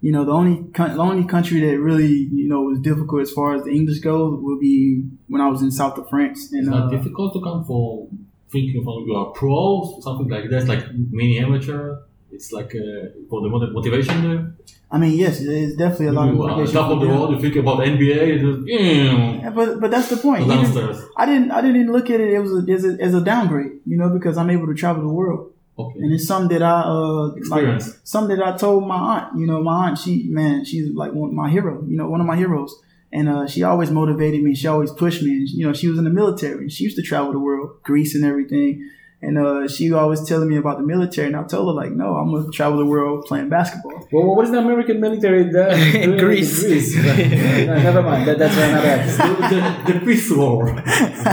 [0.02, 2.08] You know, the only the only country that really
[2.39, 5.62] you know was difficult as far as the English goes would be when I was
[5.62, 6.52] in south of France.
[6.52, 8.08] And It's not uh, difficult to come for
[8.52, 11.98] thinking from you are pro, something like that, It's like mini amateur.
[12.32, 14.56] It's like uh, for the motivation there.
[14.91, 16.76] I mean, yes, it's definitely a lot of You are on motivation.
[16.82, 20.43] top of the world, you think about NBA, just, yeah, but but that's the point.
[20.43, 21.02] Even- downstairs.
[21.17, 23.98] I didn't I didn't look at it as a, as a as a downgrade, you
[23.98, 25.53] know, because I'm able to travel the world.
[25.77, 25.99] Okay.
[26.01, 29.39] and it's something that I uh like something that I told my aunt.
[29.39, 31.83] You know, my aunt, she man, she's like one my hero.
[31.88, 32.79] You know, one of my heroes,
[33.12, 34.53] and uh, she always motivated me.
[34.53, 35.31] She always pushed me.
[35.31, 36.69] And you know, she was in the military.
[36.69, 38.88] She used to travel the world, Greece and everything.
[39.25, 42.15] And uh, she always telling me about the military, and I told her like, no,
[42.17, 44.05] I'm gonna travel the world playing basketball.
[44.12, 45.69] Well, what is the American military there?
[45.73, 46.62] doing in Greece.
[46.62, 46.93] Greece?
[47.69, 48.27] no, never mind.
[48.27, 49.38] That, that's another episode.
[49.51, 50.77] the, the peace war.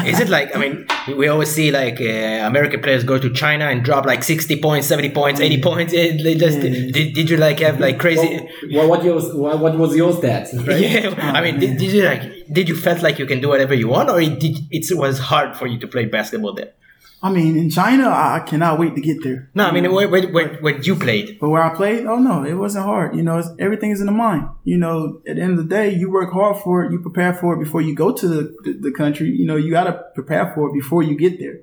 [0.07, 0.87] Is it like I mean,
[1.19, 4.87] we always see like uh, American players go to China and drop like sixty points,
[4.87, 5.93] seventy points, eighty points.
[5.93, 8.49] Eh, They just did, did you like have like crazy?
[8.71, 10.55] What, what, yours, what, what was your stats?
[10.67, 10.81] Right?
[10.81, 12.23] Yeah, I mean, did, did you like
[12.53, 15.19] did you felt like you can do whatever you want, or it did it was
[15.19, 16.73] hard for you to play basketball there?
[17.23, 19.51] I mean, in China, I I cannot wait to get there.
[19.55, 21.39] No, I mean when when when, when you played.
[21.41, 23.15] But where I played, oh no, it wasn't hard.
[23.15, 24.49] You know, it's, everything is in the mind.
[24.65, 26.93] You know, at the end of the day, you work hard for it.
[26.93, 29.29] You prepare for it before you go to the, the, the country.
[29.31, 31.59] You know, you got to prepare for it before you get there.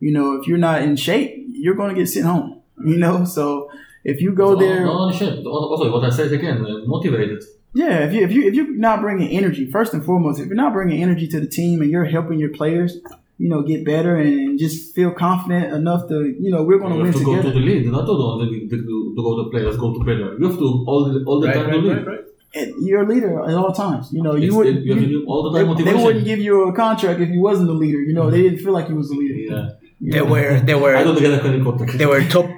[0.00, 1.30] You know, if you're not in shape,
[1.64, 2.62] you're going to get sent home.
[2.84, 3.70] You know, so
[4.04, 5.44] if you go there, No, no, shit.
[5.46, 7.44] Also, what I said again, uh, motivated.
[7.74, 10.56] yeah, if you if you if you're not bringing energy, first and foremost, if you're
[10.56, 12.98] not bringing energy to the team and you're helping your players,
[13.42, 16.98] you know, get better and just feel confident enough to, you know, we're going to
[16.98, 18.76] You win have to go to the lead, not to, the, to,
[19.16, 20.28] to go to players, go to better.
[20.38, 21.96] You have to all the, all the Right, time right, to lead.
[21.96, 22.24] right, right.
[22.54, 24.04] And you're a leader at all times.
[24.16, 26.04] You know, you It's- would you have to do all the they, time they motivation.
[26.06, 28.00] wouldn't give you a contract if you wasn't a leader.
[28.08, 29.38] You know, they didn't feel like you was a leader.
[29.50, 29.68] Yeah.
[30.14, 31.92] There were there were I don't get a any contact.
[32.00, 32.48] there were top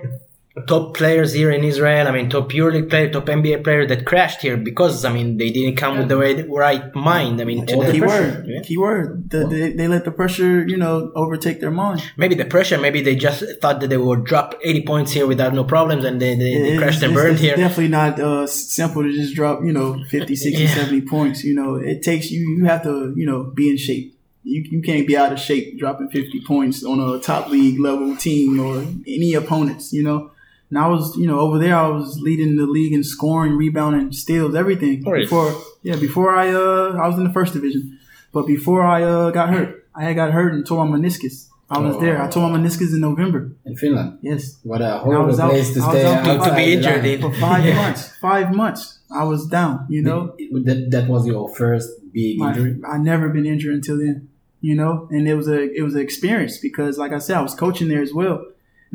[0.69, 2.07] top players here in Israel.
[2.07, 5.51] I mean, top EuroLeague player, top NBA player that crashed here because I mean they
[5.51, 7.40] didn't come with the right, right mind.
[7.40, 8.23] I mean, to the Key pressure.
[8.23, 8.61] word, Yeah.
[8.62, 9.31] key word.
[9.31, 12.03] The, they, they let the pressure, you know, overtake their mind.
[12.17, 12.79] Maybe the pressure.
[12.79, 16.21] Maybe they just thought that they would drop eighty points here without no problems, and
[16.23, 17.57] they, they, they It's- crashed and it's- burned it's here.
[17.57, 20.69] definitely not uh, simple to just drop, you know, 50, 60, Yeah.
[20.75, 21.43] 70 points.
[21.43, 24.12] You know, it takes you, you have to, you know, be in shape.
[24.45, 28.14] You, you can't be out of shape dropping 50 points on a top league level
[28.17, 30.31] team or any opponents, you know.
[30.70, 34.12] And I was, you know, over there, I was leading the league in scoring, rebounding,
[34.12, 35.03] steals, everything.
[35.05, 35.22] Right.
[35.22, 37.98] Before, yeah, before I, uh, I was in the first division.
[38.33, 41.48] But before I, uh, got hurt, I had got hurt and tore my meniscus.
[41.70, 42.20] I was there.
[42.20, 43.53] I tore my meniscus in November.
[43.64, 44.18] In Finland.
[44.22, 44.59] Yes.
[44.64, 46.72] What a I horrible was out- place to I was stay out to- to be
[46.74, 47.74] injured For five Yeah.
[47.77, 48.12] months.
[48.20, 48.98] Five months.
[49.11, 50.35] I was down, you know.
[50.64, 52.81] That, that was your first big My, injury.
[52.87, 54.29] I never been injured until then,
[54.61, 57.42] you know, and it was a it was an experience because, like I said, I
[57.42, 58.44] was coaching there as well.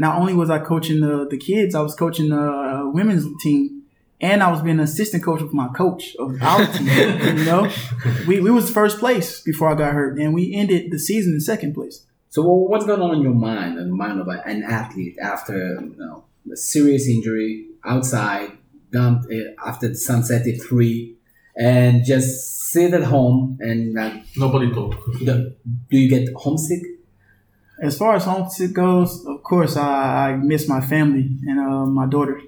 [0.05, 3.63] Not only was I coaching the the kids, I was coaching the uh, women's team,
[4.21, 7.37] and I was being an assistant coach with my coach of our team.
[7.39, 7.61] you know,
[8.27, 11.41] we we was first place before I got hurt, and we ended the season in
[11.41, 11.97] second place.
[12.33, 15.55] So wha- what's going on in your mind and the mind of an athlete after
[15.81, 17.51] you know a serious injury
[17.83, 18.49] outside,
[18.91, 21.15] dumped uh, after the sunset at three,
[21.57, 22.29] and just
[22.71, 24.95] sit at home and uh, Nobody talk.
[25.19, 25.51] do
[25.89, 26.83] do you get homesick?
[27.81, 32.05] As far as homesick goes, of course, I, I miss my family and uh, my
[32.05, 32.41] daughter,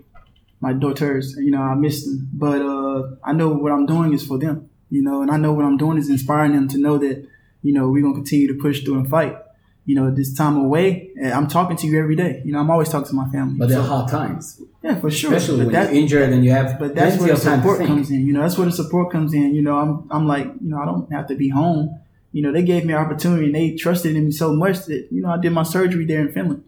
[0.60, 1.36] my daughters.
[1.38, 4.70] You know, I miss them, but uh, I know what I'm doing is for them.
[4.90, 7.26] You know, and I know what I'm doing is inspiring them to know that
[7.64, 9.38] you know we're gonna continue to push through and fight.
[9.86, 12.42] You know, this time away, I'm talking to you every day.
[12.46, 13.56] You know, I'm always talking to my family.
[13.58, 15.34] But there are So, hard times, yeah, for sure.
[15.34, 17.62] especially But when that- you're injured and you have but that's where the of time
[17.62, 18.28] to support comes in.
[18.28, 19.56] You know, that's where the support comes in.
[19.56, 21.98] You know, I'm I'm like, you know, I don't have to be home.
[22.32, 25.08] You know, they gave me an opportunity and they trusted in me so much that,
[25.12, 26.64] you know, I did my surgery there in Finland.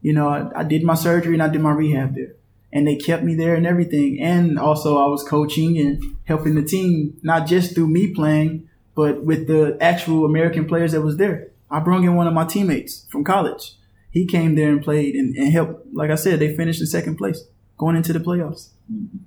[0.00, 2.34] You know, I, I did my surgery and I did my rehab there.
[2.72, 4.20] And they kept me there and everything.
[4.20, 9.24] And also I was coaching and helping the team, not just through me playing, but
[9.24, 11.48] with the actual American players that was there.
[11.70, 13.76] I brought in one of my teammates from college.
[14.10, 15.86] He came there and played and, and helped.
[15.94, 17.42] Like I said, they finished in second place
[17.78, 18.68] going into the playoffs.
[18.92, 19.18] Mm-hmm.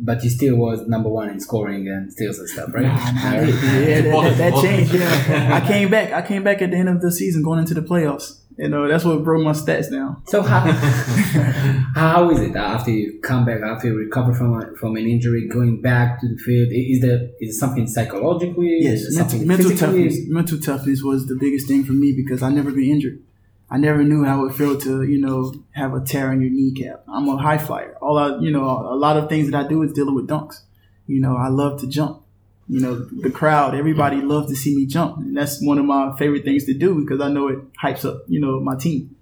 [0.00, 2.82] But you still was number one in scoring and steals and stuff, right?
[2.82, 4.94] yeah, that, that, that changed.
[4.94, 6.12] Yeah, I came back.
[6.12, 8.40] I came back at the end of the season, going into the playoffs.
[8.60, 10.22] You know, that's what broke my stats down.
[10.26, 10.60] So how
[11.94, 15.06] how is it that after you come back after you recover from a, from an
[15.06, 16.68] injury, going back to the field?
[16.70, 18.80] Is there is it something psychologically?
[18.82, 20.16] Yes, Is it mental, something mental toughness.
[20.26, 23.22] Mental toughness was the biggest thing for me because I never been injured.
[23.70, 27.04] I never knew how it felt to, you know, have a tear in your kneecap.
[27.08, 27.96] I'm a high flyer.
[28.02, 30.62] All I, you know, a lot of things that I do is dealing with dunks.
[31.06, 32.22] You know, I love to jump.
[32.68, 35.18] You know, the crowd, everybody loves to see me jump.
[35.18, 38.24] And that's one of my favorite things to do because I know it hypes up,
[38.28, 39.14] you know, my team.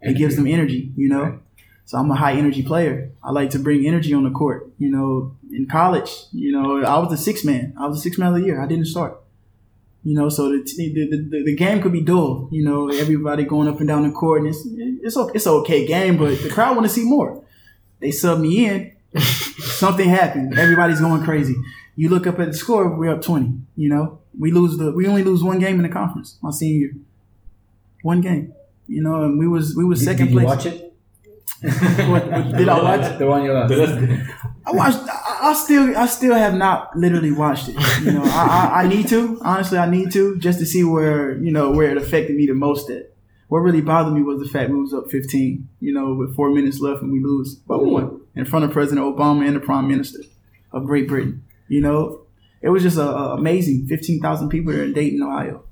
[0.00, 1.38] It gives them energy, you know.
[1.84, 3.10] So I'm a high energy player.
[3.22, 4.70] I like to bring energy on the court.
[4.78, 7.74] You know, in college, you know, I was a six man.
[7.78, 8.62] I was a six man of the year.
[8.62, 9.20] I didn't start.
[10.02, 12.48] You know, so the, t- the, the, the game could be dull.
[12.50, 15.86] You know, everybody going up and down the court, and it's it's okay, it's okay
[15.86, 17.44] game, but the crowd want to see more.
[18.00, 20.58] They sub me in, something happened.
[20.58, 21.54] Everybody's going crazy.
[21.96, 23.52] You look up at the score, we're up twenty.
[23.76, 26.78] You know, we lose the we only lose one game in the conference my senior
[26.78, 26.92] year.
[28.02, 28.54] One game.
[28.88, 30.46] You know, and we was we was Did, second did you place.
[30.56, 30.86] watch it?
[32.10, 33.18] What- what- did I watch?
[33.18, 33.68] the one you lost?
[33.68, 34.30] The rest,
[34.66, 34.98] I watched.
[35.40, 37.76] I, I still, I still have not literally watched it.
[38.02, 39.40] You know, I, I, I need to.
[39.42, 42.54] Honestly, I need to just to see where you know where it affected me the
[42.54, 42.90] most.
[42.90, 43.10] At,
[43.50, 46.50] what really bothered me was the fact we was up 15, you know, with four
[46.50, 49.88] minutes left and we lose by one in front of President Obama and the Prime
[49.88, 50.20] Minister
[50.70, 51.42] of Great Britain.
[51.66, 52.22] You know,
[52.62, 55.64] it was just a, a amazing 15,000 people there in Dayton, Ohio,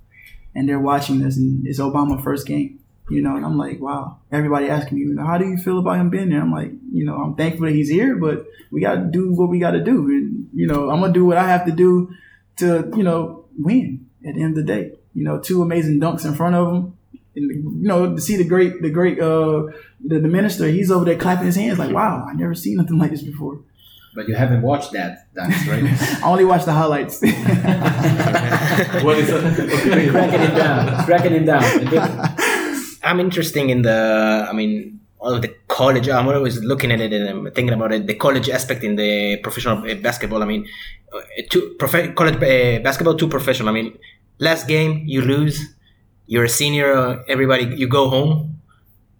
[0.56, 2.77] and they're watching this, and it's Obama first game.
[3.10, 4.18] You know, and I'm like, wow.
[4.30, 6.42] Everybody asking me, you know, how do you feel about him being there?
[6.42, 9.48] I'm like, you know, I'm thankful that he's here, but we got to do what
[9.48, 12.12] we got to do, and you know, I'm gonna do what I have to do
[12.58, 14.92] to, you know, win at the end of the day.
[15.14, 16.96] You know, two amazing dunks in front of him.
[17.34, 19.66] And, you know, to see the great, the great, uh,
[20.04, 22.98] the, the minister, he's over there clapping his hands like, wow, I never seen nothing
[22.98, 23.60] like this before.
[24.14, 25.84] But you haven't watched that dance, right?
[26.24, 27.20] I only watched the highlights.
[29.04, 30.10] what is it?
[30.10, 31.62] cracking it down, cracking it down.
[33.02, 36.08] I'm interested in the, I mean, all of the college.
[36.08, 38.06] I'm always looking at it and I'm thinking about it.
[38.06, 40.42] The college aspect in the professional uh, basketball.
[40.42, 40.66] I mean,
[41.50, 43.68] two prof- college uh, basketball, two professional.
[43.68, 43.98] I mean,
[44.38, 45.74] last game you lose,
[46.26, 47.24] you're a senior.
[47.28, 48.60] Everybody, you go home,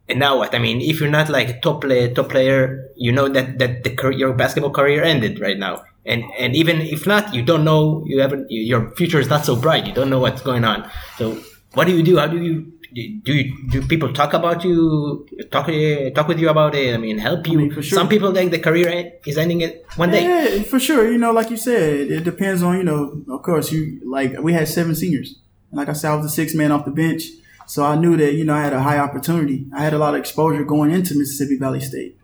[0.09, 0.55] and now what?
[0.55, 3.85] I mean, if you're not like a top player, top player, you know that that
[3.85, 5.85] the your basketball career ended right now.
[6.07, 8.05] And and even if not, you don't know.
[8.07, 8.47] You haven't.
[8.51, 9.87] Your future is not so bright.
[9.87, 10.89] You don't know what's going on.
[11.17, 11.41] So
[11.75, 12.19] what do you do?
[12.19, 16.49] How do you do you, do people talk about you talk uh, talk with you
[16.49, 17.99] about it i mean help you mean, for sure.
[17.99, 21.11] some people like the career is ending it one day Yeah, for sure.
[21.11, 24.53] You know, like you said, it depends on, you know, of course, you like we
[24.53, 25.39] had seven seniors.
[25.71, 27.25] And like I said, I was the sixth man off the bench.
[27.67, 29.67] So I knew that, you know, I had a high opportunity.
[29.75, 32.19] I had a lot of exposure going into Mississippi Valley State.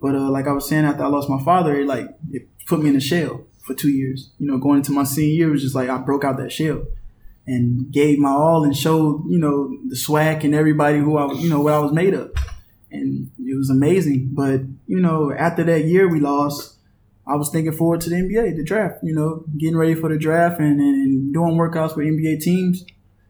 [0.00, 2.82] But uh, like I was saying, after I lost my father, it like it put
[2.82, 4.30] me in a shell for two years.
[4.38, 6.52] You know, going into my senior year it was just like I broke out that
[6.52, 6.84] shell
[7.46, 11.48] and gave my all and showed, you know, the swag and everybody who I, you
[11.48, 12.32] know, what I was made of.
[12.90, 14.30] And it was amazing.
[14.32, 16.76] But, you know, after that year we lost,
[17.26, 20.18] I was thinking forward to the NBA, the draft, you know, getting ready for the
[20.18, 22.84] draft and, and, and doing workouts with NBA teams.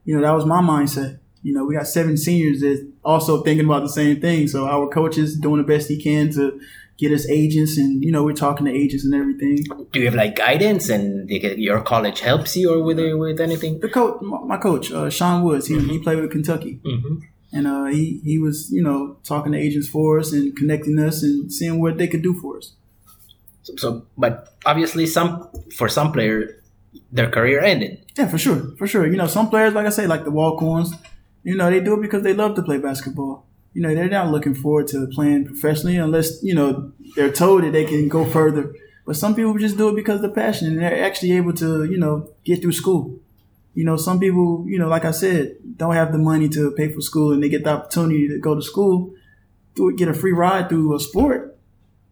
[0.04, 1.18] You know, that was my mindset.
[1.42, 4.48] You know, we got seven seniors that also thinking about the same thing.
[4.48, 6.60] So our coach is doing the best he can to
[6.98, 9.56] get us agents and, you know, we're talking to agents and everything.
[9.92, 13.40] do you have like guidance and they get- your college helps you or with with
[13.40, 16.80] anything The coach, my coach, uh, Sean Woods, he, he played with Kentucky.
[16.84, 17.16] hmm
[17.52, 21.22] And uh, he, he was, you know, talking to agents for us and connecting us
[21.22, 22.66] and seeing what they could do for us.
[23.66, 23.88] so, so
[24.24, 24.32] but
[24.70, 25.30] obviously some
[25.78, 26.38] for some player
[27.18, 29.04] their career ended Yeah, for sure, for sure.
[29.12, 30.88] You know, some players, like I say, like the walk-ons,
[31.48, 33.34] you know, they do it because they love to play basketball.
[33.76, 37.72] You know, they're not looking forward to playing professionally unless you know they're told that
[37.72, 38.72] they can go further.
[39.04, 41.84] But some people just do it because of the passion, and they're actually able to,
[41.84, 43.20] you know, get through school.
[43.74, 46.90] You know, some people, you know, like I said, don't have the money to pay
[46.90, 49.12] for school, and they get the opportunity to go to school,
[49.98, 51.55] get a free ride through a sport.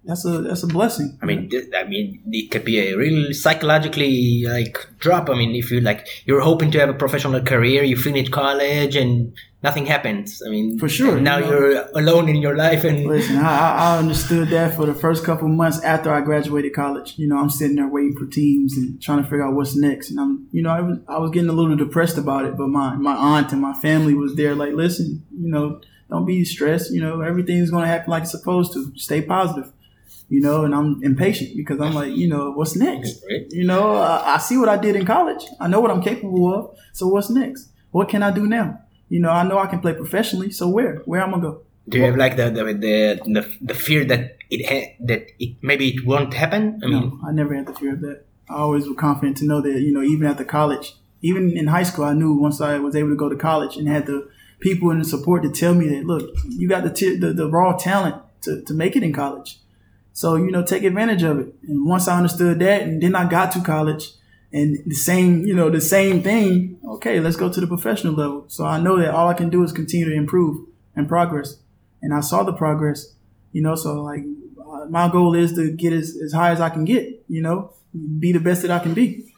[0.06, 1.18] That's a that's a blessing.
[1.22, 5.30] I mean, th- I mean, it could be a real psychologically like drop.
[5.30, 8.96] I mean, if you like, you're hoping to have a professional career, you finish college
[8.96, 10.42] and nothing happens.
[10.46, 11.50] I mean, For sure, now you know.
[11.58, 15.48] you're alone in your life, and Listen, I, I understood that for the first couple
[15.48, 17.14] months after I graduated college.
[17.16, 20.10] You know, I'm sitting there waiting for teams and trying to figure out what's next.
[20.10, 22.58] And I'm, you know, I was I was getting a little depressed about it.
[22.58, 26.44] But my my aunt and my family was there, like, listen, you know, don't be
[26.44, 26.92] stressed.
[26.92, 28.92] You know, everything's gonna happen like it's supposed to.
[28.96, 29.72] Stay positive.
[30.28, 33.22] You know, and I'm impatient because I'm like, you know, what's next?
[33.30, 33.46] Right.
[33.50, 35.44] You know, I, I see what I did in college.
[35.60, 36.78] I know what I'm capable of.
[36.92, 37.68] So what's next?
[37.90, 38.80] What can I do now?
[39.08, 40.50] You know, I know I can play professionally.
[40.50, 40.96] So where?
[41.04, 41.60] Where am I'm gonna go?
[41.86, 45.56] do you have like the the the, the, the fear that it ha- that it
[45.62, 46.80] maybe it won't happen?
[46.82, 48.24] I mean, No, I never had the fear of that.
[48.48, 51.82] I always was confident to know that, you know, even after college, even in high
[51.82, 54.28] school, I knew once I was able to go to college and had the
[54.60, 57.48] people and the support to tell me that, look, you got the, t- the, the
[57.50, 59.58] raw talent to, to make it in college.
[60.14, 61.54] So, you know, take advantage of it.
[61.68, 64.12] And once I understood that, and then I got to college
[64.52, 68.44] and the same, you know, the same thing, okay, let's go to the professional level.
[68.48, 71.56] So I know that all I can do is continue to improve and progress.
[72.00, 73.14] And I saw the progress,
[73.52, 74.22] you know, so like
[74.64, 77.72] uh, my goal is to get as, as high as I can get, you know,
[78.20, 79.32] be the best that I can be.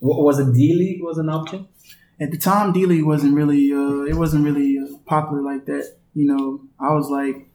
[0.00, 1.68] Wa- Was it D League was an option?
[2.20, 5.96] At the time, D League wasn't really, uh, it wasn't really uh, popular like that.
[6.14, 7.48] You know, I was like,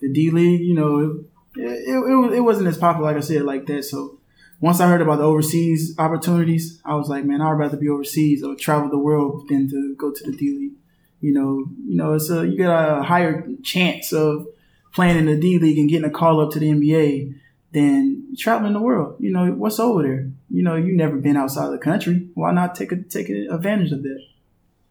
[0.00, 1.24] the D League, you know,
[1.56, 3.84] it, it, it, it wasn't as popular, like I said, like that.
[3.84, 4.18] So
[4.60, 8.42] once I heard about the overseas opportunities, I was like, man, I'd rather be overseas
[8.42, 10.72] or travel the world than to go to the D League.
[11.20, 14.46] You know, you know, it's a, you got a higher chance of
[14.94, 17.34] playing in the D League and getting a call up to the NBA
[17.72, 19.16] than traveling the world.
[19.18, 20.30] You know, what's over there?
[20.50, 22.28] You know, you've never been outside of the country.
[22.34, 24.20] Why not take a, take advantage of that?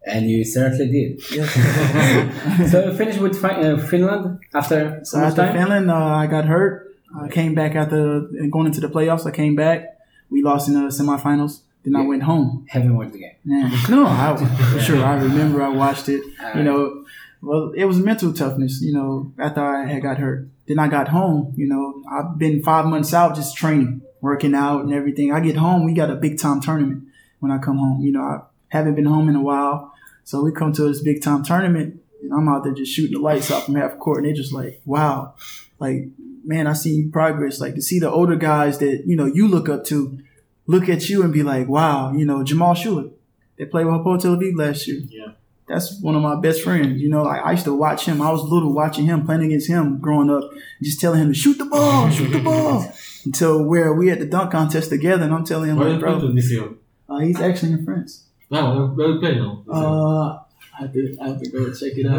[0.06, 1.22] And you certainly did.
[2.70, 5.58] so you finished with uh, Finland after So some after time?
[5.58, 6.96] Finland, uh, I got hurt.
[7.20, 9.26] I came back after going into the playoffs.
[9.26, 9.98] I came back.
[10.30, 12.65] We lost in the semifinals Then I went home.
[12.70, 13.36] Haven't watched the game.
[13.46, 14.36] Man, no, I,
[14.72, 15.04] for sure.
[15.04, 16.22] I remember I watched it.
[16.56, 17.06] You know,
[17.41, 18.82] well, it was mental toughness.
[18.82, 20.48] You know, after I had got hurt.
[20.68, 21.54] Then I got home.
[21.56, 25.32] You know, I've been five months out just training, working out, and everything.
[25.32, 27.04] I get home, we got a big time tournament.
[27.39, 30.51] When I come home, you know, I haven't been home in a while, so we
[30.51, 33.63] come to this big time tournament, and I'm out there just shooting the lights out
[33.63, 35.36] from half court, and they're just like, wow,
[35.80, 36.06] like
[36.45, 37.60] man, I see progress.
[37.60, 40.19] Like to see the older guys that you know you look up to,
[40.67, 43.12] look at you and be like, wow, you know, Jamal Shuler.
[43.58, 45.01] They played with Hapoel Tel Aviv last year.
[45.10, 45.32] Yeah.
[45.67, 47.01] That's one of my best friends.
[47.01, 48.21] You know, like I used to watch him.
[48.21, 50.43] I was little watching him, playing against him growing up,
[50.84, 52.93] just telling him to shoot the ball, shoot the ball.
[53.25, 56.32] Until where we had the dunk contest together, and I'm telling him, Where like, bro,
[56.34, 56.69] this year?
[57.10, 58.24] uh, he's actually in France.
[58.49, 59.63] No, where you play now?
[59.71, 60.39] Uh,
[60.77, 62.15] I have to, I have to go check it out.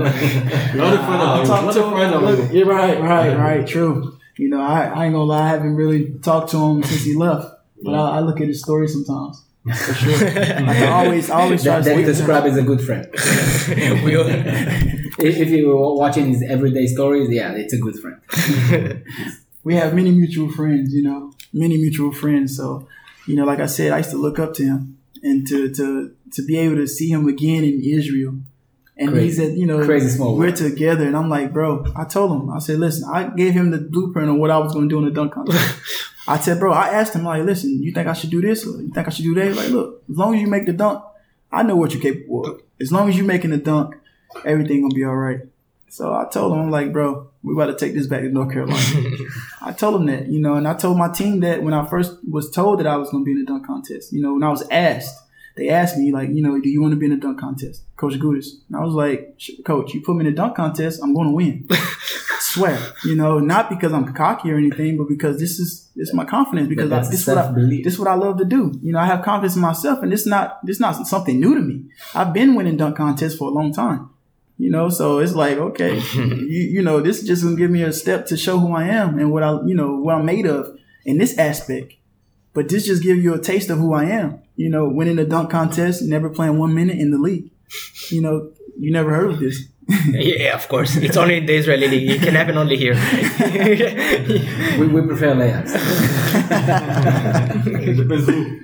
[0.75, 2.25] You're the friend of talk You're the friend him.
[2.25, 3.67] of Look, You're right, right, right.
[3.67, 4.19] True.
[4.39, 5.45] You know, I, I ain't gonna lie.
[5.45, 8.61] I haven't really talked to him since he left, but I, I look at his
[8.63, 9.43] story sometimes.
[9.65, 10.13] For sure.
[10.13, 13.07] Like I always, I always try That, to that say described as a good friend.
[14.05, 19.03] we all, if, if you were watching his everyday stories, yeah, it's a good friend.
[19.65, 22.57] we have many mutual friends, you know, many mutual friends.
[22.57, 22.87] So,
[23.27, 26.15] you know, like I said, I used to look up to him and to to
[26.33, 28.37] to be able to see him again in Israel.
[28.99, 29.25] And Crazy.
[29.27, 31.07] he's at, you know, Crazy small we're together.
[31.07, 34.31] And I'm like, bro, I told him, I said, listen, I gave him the blueprint
[34.31, 35.81] on what I was going to do in the dunk contest.
[36.29, 38.67] I said, bro, I asked him, like, listen, you think I should do this?
[38.67, 39.55] Or you think I should do that?
[39.55, 41.05] Like, look, as long as you make the dunk,
[41.53, 42.63] I know what you're capable of.
[42.81, 43.97] As long as you're making the dunk,
[44.45, 45.41] everything gonna be all right.
[45.89, 48.53] So I told him, I'm like, bro, we got to take this back to North
[48.53, 49.17] Carolina.
[49.63, 52.19] I told him that, you know, and I told my team that when I first
[52.29, 54.13] was told that I was going to be in the dunk contest.
[54.13, 55.17] You know, when I was asked,
[55.57, 57.83] they asked me, like, you know, do you want to be in a dunk contest?
[57.97, 58.59] Coach Goodes.
[58.69, 61.35] And I was like, Coach, you put me in a dunk contest, I'm going to
[61.35, 61.67] win.
[62.41, 62.79] Swear.
[63.05, 66.25] You know, not because I'm cocky or anything, but because this is this is my
[66.25, 66.69] confidence.
[66.69, 68.79] Because I, this is what I, this is what I love to do.
[68.83, 71.61] You know, I have confidence in myself, and it's not this not something new to
[71.61, 71.85] me.
[72.15, 74.11] I've been winning dunk contests for a long time.
[74.59, 77.83] You know, so it's like, okay, you, you know, this is just gonna give me
[77.83, 80.47] a step to show who I am and what I, you know, what I'm made
[80.47, 81.95] of in this aspect.
[82.57, 84.41] But this just give you a taste of who I am.
[84.57, 87.51] You know, winning the dunk contest, never playing one minute in the league.
[88.11, 89.63] You know, you never heard of this.
[90.09, 90.97] yeah, of course.
[90.97, 92.11] It's only in the Israeli league.
[92.13, 92.95] It can happen only here.
[94.79, 95.73] We, we prefer layups.
[97.89, 98.61] It depends who.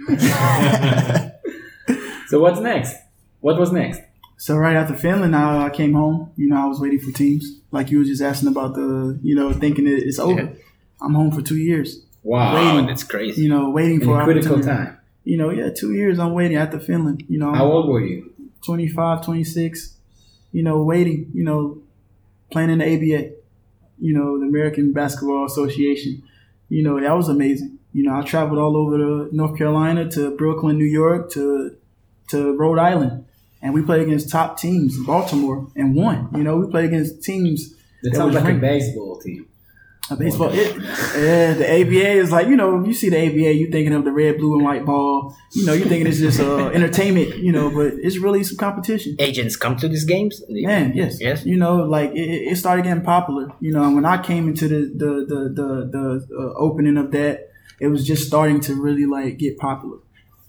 [2.28, 2.96] so what's next?
[3.40, 4.00] What was next?
[4.38, 6.32] So right after Finland, I, I came home.
[6.36, 7.60] You know, I was waiting for teams.
[7.70, 10.40] Like you were just asking about the, you know, thinking that it's over.
[10.40, 10.48] Yeah.
[11.02, 12.00] I'm home for two years.
[12.22, 12.54] Wow.
[12.54, 13.42] wow, that's crazy.
[13.42, 14.98] You know, waiting In for a critical time.
[15.24, 17.24] You know, yeah, two years I'm waiting after Finland.
[17.28, 18.32] You know, How old were you?
[18.64, 19.96] 25, 26,
[20.52, 21.82] you know, waiting, you know,
[22.50, 23.32] playing in the ABA,
[23.98, 26.22] you know, the American Basketball Association.
[26.68, 27.78] You know, that was amazing.
[27.92, 31.76] You know, I traveled all over to North Carolina to Brooklyn, New York, to
[32.30, 33.26] to Rhode Island.
[33.60, 36.28] And we played against top teams, Baltimore, and won.
[36.34, 38.60] You know, we played against teams That That sounds like a ranked.
[38.62, 39.46] baseball team.
[40.12, 40.50] A baseball.
[40.52, 44.04] It, yeah, the ABA is like you know you see the ABA, you thinking of
[44.04, 45.36] the red, blue, and white ball.
[45.52, 47.36] You know, you thinking it's just uh, entertainment.
[47.38, 49.16] You know, but it's really some competition.
[49.18, 50.42] Agents come to these games?
[50.48, 51.44] Man, yes, Yes.
[51.44, 53.52] You know, like it, it it started getting popular.
[53.60, 57.10] You know, and when I came into the the the the, the uh, opening of
[57.12, 59.98] that, it was just starting to really like get popular.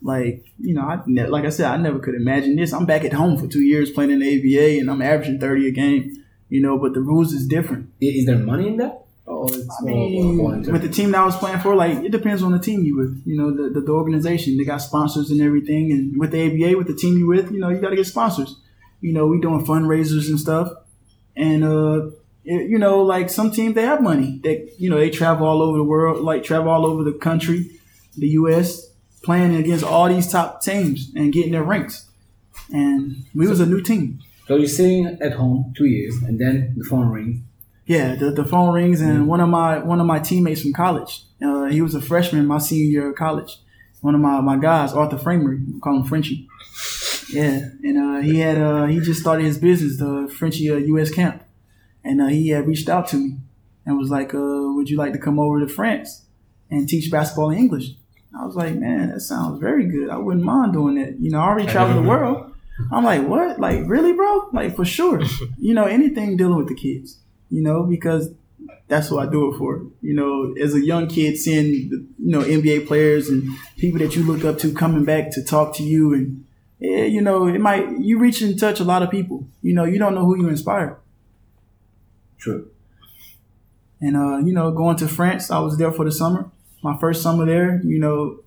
[0.02, 2.74] Like you know, I ne- like I said, I never could imagine this.
[2.74, 5.68] I'm back at home for two years playing in the ABA, and I'm averaging thirty
[5.68, 6.14] a game.
[6.50, 7.90] You know, but the rules is different.
[8.00, 9.03] Is there money in that?
[9.26, 10.74] Or it's I mean, voluntary?
[10.74, 12.98] with the team that I was playing for, like it depends on the team you
[12.98, 13.24] with.
[13.26, 16.78] You know, the, the, the organization they got sponsors and everything, and with the ABA,
[16.78, 18.58] with the team you with, you know, you got to get sponsors.
[19.00, 20.72] You know, we doing fundraisers and stuff,
[21.38, 22.08] and uh,
[22.44, 24.40] it- you know, like some teams they have money.
[24.44, 27.72] They you know they travel all over the world, like travel all over the country,
[28.18, 28.90] the U.S.
[29.24, 32.10] playing against all these top teams and getting their ranks.
[32.74, 34.20] And we was a new team.
[34.48, 37.40] so you're sitting at home two years, and then the phone rings.
[37.86, 41.24] Yeah, the, the phone rings and one of my one of my teammates from college.
[41.44, 43.58] Uh, he was a freshman my senior year of college.
[44.02, 46.48] One of my, my guys, Arthur Framery, we call him Frenchie.
[47.32, 51.10] Yeah, and uh, he had uh, he just started his business, the Frenchie uh, U.S.
[51.10, 51.44] camp,
[52.04, 53.38] and uh, he had reached out to me
[53.86, 54.40] and was like, uh,
[54.76, 56.26] "Would you like to come over to France
[56.70, 57.92] and teach basketball in English?"
[58.38, 60.10] I was like, "Man, that sounds very good.
[60.10, 61.20] I wouldn't mind doing that.
[61.20, 62.54] You know, I already traveled the world."
[62.92, 63.60] I'm like, "What?
[63.60, 64.50] Like, really, bro?
[64.54, 65.22] Like, for sure.
[65.58, 67.20] You know, anything dealing with the kids."
[67.54, 68.34] You know, because
[68.88, 69.86] that's what I do it for.
[70.02, 74.16] You know, as a young kid, seeing the, you know NBA players and people that
[74.16, 76.46] you look up to coming back to talk to you, and
[76.80, 79.48] yeah, you know, it might you reach and touch a lot of people.
[79.62, 80.98] You know, you don't know who you inspire.
[82.40, 82.72] True.
[84.02, 86.50] And uh, you know, going to France, I was there for the summer.
[86.82, 88.40] My first summer there, you know,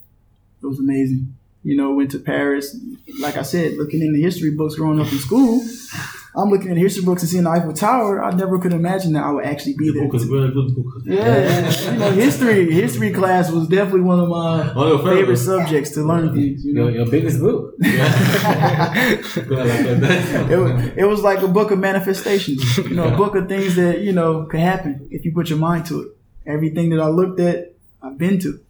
[0.62, 1.36] it was amazing.
[1.62, 2.76] You know, went to Paris.
[3.20, 5.62] Like I said, looking in the history books growing up in school,
[6.38, 8.22] I'm looking at history books and seeing the Eiffel Tower.
[8.22, 10.04] I never could imagine that I would actually be The there.
[10.06, 10.84] book is very good book.
[11.04, 15.36] Yeah, you know, history history class was definitely one of my One of favorite favorite.
[15.38, 16.62] subjects to learn things.
[16.64, 17.74] You know, Your, your biggest book.
[17.80, 20.50] Good, I like that.
[20.50, 22.76] it was, it was like a book of manifestations.
[22.78, 25.58] You know, a book of things that you know could happen if you put your
[25.58, 26.08] mind to it.
[26.46, 27.72] Everything that I looked at,
[28.02, 28.60] I've been to.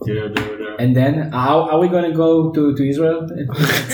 [0.00, 0.76] There, there, there.
[0.76, 3.28] And then, how are we going to go to, to Israel?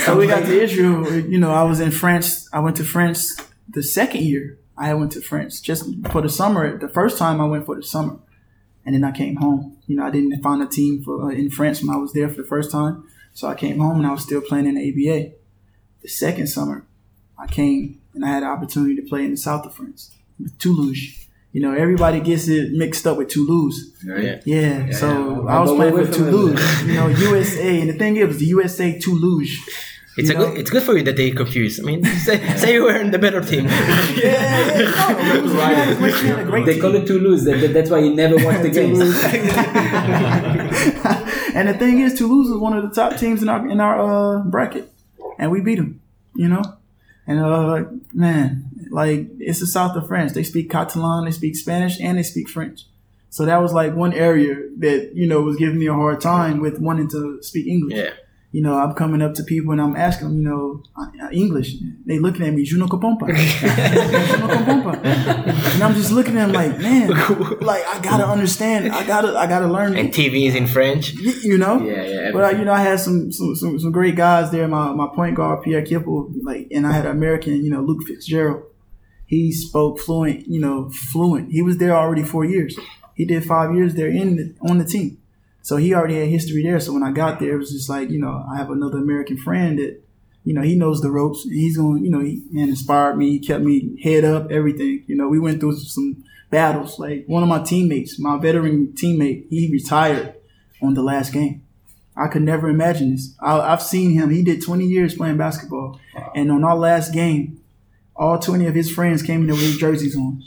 [0.04, 1.20] So we got to Israel.
[1.20, 2.48] You know, I was in France.
[2.52, 3.36] I went to France
[3.68, 4.58] the second year.
[4.76, 6.76] I went to France just for the summer.
[6.78, 8.18] The first time I went for the summer,
[8.84, 9.78] and then I came home.
[9.86, 12.28] You know, I didn't find a team for uh, in France when I was there
[12.28, 14.88] for the first time, so I came home and I was still playing in the
[14.88, 15.32] ABA.
[16.02, 16.86] The second summer,
[17.38, 20.58] I came and I had the opportunity to play in the south of France, with
[20.58, 21.23] Toulouse.
[21.54, 23.92] You know, everybody gets it mixed up with Toulouse.
[24.04, 24.40] Yeah.
[24.44, 25.54] Yeah, so yeah.
[25.54, 26.60] I was playing for with Toulouse.
[26.84, 29.52] You know, USA, and the thing is, the USA Toulouse.
[30.16, 30.46] It's a know?
[30.48, 30.58] good.
[30.58, 31.78] It's good for you that they confuse.
[31.78, 33.64] I mean, say, say you were in the better team.
[33.66, 34.84] Yeah, yeah, no, it
[35.54, 36.82] yeah, it was- we had a great They team.
[36.82, 37.44] call it Toulouse.
[37.44, 38.98] That, that- that's why you never watch the games.
[41.54, 44.00] and the thing is, Toulouse is one of the top teams in our in our
[44.00, 44.90] uh, bracket,
[45.38, 46.00] and we beat them.
[46.34, 46.62] You know,
[47.28, 50.32] and uh, man, like it's the south of France.
[50.32, 52.86] They speak Catalan, they speak Spanish, and they speak French.
[53.30, 56.60] So that was like one area that you know was giving me a hard time
[56.60, 57.96] with wanting to speak English.
[57.96, 58.10] Yeah.
[58.52, 61.74] You know, I'm coming up to people and I'm asking them, you know, uh, English.
[62.06, 65.74] They looking at me, "Je ne comprends pas." Je ne comprends pas.
[65.74, 67.08] and I'm just looking at them like, man,
[67.60, 68.92] like I gotta understand.
[68.92, 69.96] I gotta, I gotta learn.
[69.96, 71.14] and TV is in French.
[71.14, 71.80] You know.
[71.84, 74.68] Yeah, yeah, But uh, you know, I had some some, some some great guys there.
[74.68, 78.04] My my point guard Pierre Kippel, like, and I had an American, you know, Luke
[78.06, 78.62] Fitzgerald.
[79.26, 81.50] He spoke fluent, you know, fluent.
[81.50, 82.78] He was there already four years.
[83.14, 85.18] He did five years there in the, on the team,
[85.64, 86.78] so he already had history there.
[86.78, 89.38] So when I got there, it was just like, you know, I have another American
[89.38, 90.02] friend that,
[90.44, 91.46] you know, he knows the ropes.
[91.46, 93.30] And he's going, you know, he man inspired me.
[93.30, 95.04] He kept me head up, everything.
[95.06, 96.98] You know, we went through some battles.
[96.98, 100.34] Like one of my teammates, my veteran teammate, he retired
[100.82, 101.62] on the last game.
[102.14, 103.34] I could never imagine this.
[103.40, 104.28] I, I've seen him.
[104.28, 105.98] He did 20 years playing basketball,
[106.34, 107.60] and on our last game,
[108.16, 110.42] all 20 of his friends came in there with his jerseys on,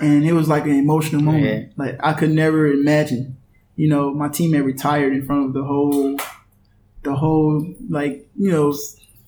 [0.00, 1.72] and it was like an emotional moment.
[1.76, 3.36] Like I could never imagine.
[3.76, 6.18] You know, my teammate retired in front of the whole,
[7.02, 8.74] the whole like you know,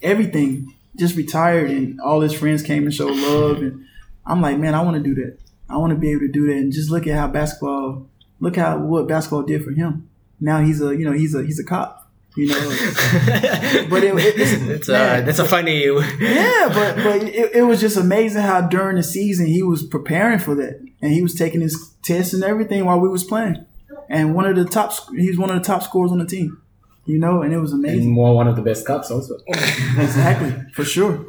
[0.03, 3.85] everything just retired, and all his friends came and showed love, and
[4.27, 5.39] I'm like, man, I want to do that.
[5.69, 8.07] I want to be able to do that, and just look at how basketball,
[8.39, 10.09] look how what basketball did for him.
[10.41, 12.04] Now he's a you know he's a he's a cop.
[12.37, 12.55] You know,
[13.91, 15.85] but it, it, it's, That's man, uh, that's a funny.
[16.21, 20.41] yeah, but but it, it was just amazing how during the season he was preparing
[20.41, 23.65] for that, and he was taking his tests and everything while we was playing.
[24.09, 26.61] And one of the top, sc- he's one of the top scorers on the team.
[27.07, 28.11] You know, and it was And amazing.
[28.11, 29.37] more one of the best cups also.
[29.47, 31.25] Exactly, for sure.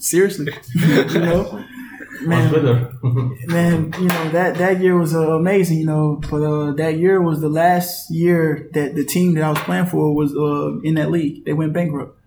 [0.00, 1.64] Seriously, you know,
[2.22, 2.52] Man,
[3.46, 5.78] man, you know that that year was uh, amazing.
[5.78, 9.50] You know, but uh, that year was the last year that the team that I
[9.50, 11.44] was playing for was uh, in that league.
[11.44, 12.18] They went bankrupt,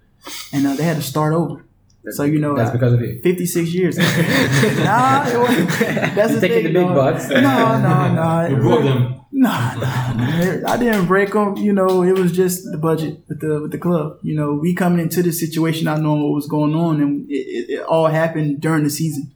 [0.54, 1.64] and uh, they had to start over.
[2.12, 3.20] So you know, That's because of you.
[3.22, 3.98] 56 years.
[3.98, 5.70] nah, it wasn't.
[6.16, 6.74] That's the Taking thing.
[6.74, 6.96] the big no.
[6.96, 7.30] bucks.
[7.30, 8.48] No, no, no.
[8.48, 9.16] You broke them.
[9.32, 10.72] Nah, nah, nah.
[10.72, 11.56] I didn't break them.
[11.58, 14.18] You know, it was just the budget with the with the club.
[14.24, 17.34] You know, we coming into the situation, not knowing what was going on, and it,
[17.34, 19.32] it, it all happened during the season.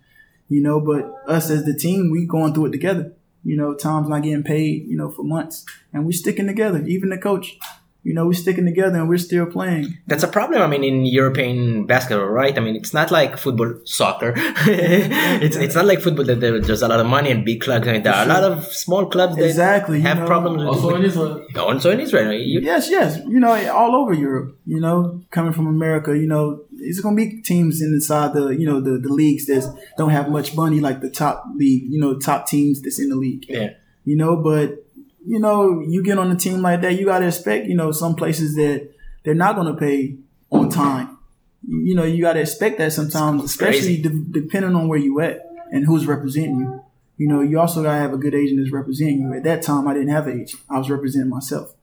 [0.50, 3.14] You know, but us as the team, we going through it together.
[3.44, 4.88] You know, Tom's not getting paid.
[4.88, 6.84] You know, for months, and we sticking together.
[6.86, 7.58] Even the coach.
[8.06, 9.98] You know, we sticking together, and we're still playing.
[10.08, 10.62] That's a problem.
[10.62, 12.56] I mean, in European basketball, right?
[12.58, 14.34] I mean, it's not like football, soccer.
[14.38, 17.88] it's it's not like football that there- there's a lot of money and big clubs.
[17.88, 20.26] I mean, there are a lot of small clubs that Exactly, have know.
[20.28, 20.58] problems.
[20.60, 21.46] with- Also in Israel.
[21.58, 22.34] also in Israel.
[22.34, 23.20] You, Yes, yes.
[23.26, 24.58] You know, all over Europe.
[24.66, 28.80] You know, coming from America, you know, it's gonna be teams inside the you know
[28.82, 31.84] the the leagues that don't have much money like the top league.
[31.90, 33.46] You know, top teams that's in the league.
[33.48, 33.72] Yeah.
[34.06, 34.86] You know, but
[35.26, 38.16] you know, you get on a team like that, you gotta expect you know some
[38.16, 38.90] places that
[39.24, 40.18] they're not gonna pay
[40.52, 41.18] on time.
[41.66, 45.86] You know, you gotta expect that sometimes, especially de- depending on where you at and
[45.86, 46.84] who's representing you.
[47.18, 49.34] You know, you also gotta have a good agent that's representing you.
[49.34, 51.74] At that time, I didn't have an agent; I was representing myself.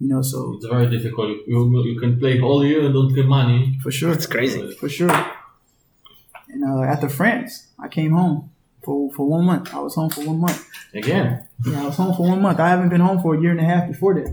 [0.00, 1.28] You know, so It's very difficult.
[1.28, 3.78] You, you, you can play all year and don't get money.
[3.82, 4.72] for sure, it's crazy.
[4.74, 5.10] for sure.
[6.48, 8.50] And uh, after France, I came home
[8.84, 9.74] for for one month.
[9.74, 10.66] I was home for one month.
[10.94, 11.46] Again.
[11.66, 12.58] Yeah, I was home for one month.
[12.60, 14.28] I haven't been home for a year and a half before that.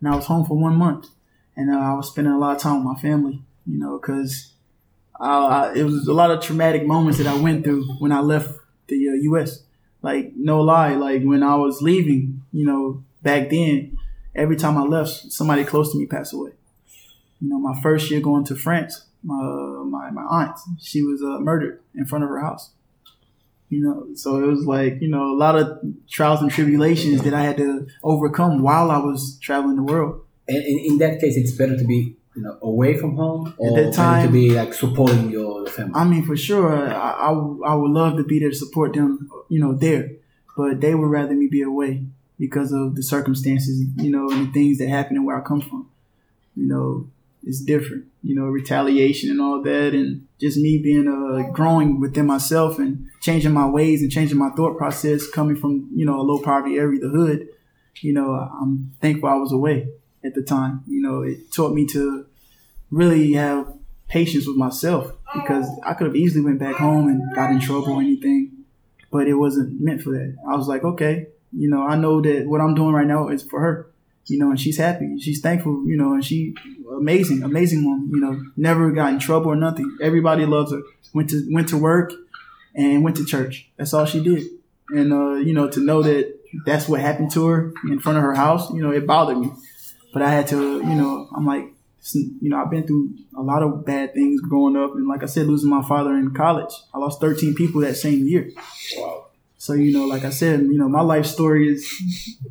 [0.00, 1.08] And I was home for one month,
[1.56, 3.42] and uh, I was spending a lot of time with my family.
[3.66, 4.52] You know, because
[5.18, 8.50] uh, it was a lot of traumatic moments that I went through when I left
[8.88, 9.62] the uh, U.S.
[10.02, 13.98] Like no lie, like when I was leaving, you know, back then,
[14.34, 16.52] every time I left, somebody close to me passed away.
[17.40, 19.34] You know, my first year going to France, my
[19.84, 22.70] my, my aunt, she was uh, murdered in front of her house.
[23.68, 25.78] You know, so it was like you know a lot of
[26.08, 30.24] trials and tribulations that I had to overcome while I was traveling the world.
[30.48, 33.94] And in, that case, it's better to be you know away from home or that
[33.94, 35.92] time- to be like supporting your family.
[35.94, 39.30] I mean, for sure, I, I, I would love to be there to support them,
[39.48, 40.10] you know, there,
[40.56, 42.04] but they would rather me be away
[42.40, 45.60] because of the circumstances, you know, and the things that happen and where I come
[45.60, 45.90] from.
[46.56, 47.06] You know,
[47.44, 52.26] it's different, you know, retaliation and all that, and just me being uh growing within
[52.26, 56.22] myself and changing my ways and changing my thought process, coming from you know a
[56.22, 57.48] low poverty area, the hood.
[58.00, 59.88] You know, I'm thankful I was away
[60.24, 60.82] at the time.
[60.88, 62.26] You know, it taught me to
[62.90, 63.72] really have
[64.08, 67.92] patience with myself because I could have easily went back home and got in trouble
[67.92, 68.64] or anything,
[69.12, 70.36] but it wasn't meant for that.
[70.50, 73.42] I was like, okay, you know, I know that what I'm doing right now is
[73.42, 73.90] for her,
[74.26, 76.54] you know, and she's happy, she's thankful, you know, and she
[76.96, 79.98] amazing, amazing woman, you know, never got in trouble or nothing.
[80.00, 80.82] Everybody loves her.
[81.12, 82.12] Went to went to work
[82.74, 83.68] and went to church.
[83.76, 84.44] That's all she did.
[84.90, 88.24] And uh, you know, to know that that's what happened to her in front of
[88.24, 89.50] her house, you know, it bothered me.
[90.12, 91.66] But I had to, you know, I'm like,
[92.14, 95.26] you know, I've been through a lot of bad things growing up, and like I
[95.26, 98.50] said, losing my father in college, I lost 13 people that same year.
[98.96, 99.26] Wow.
[99.60, 101.86] So you know, like I said, you know, my life story is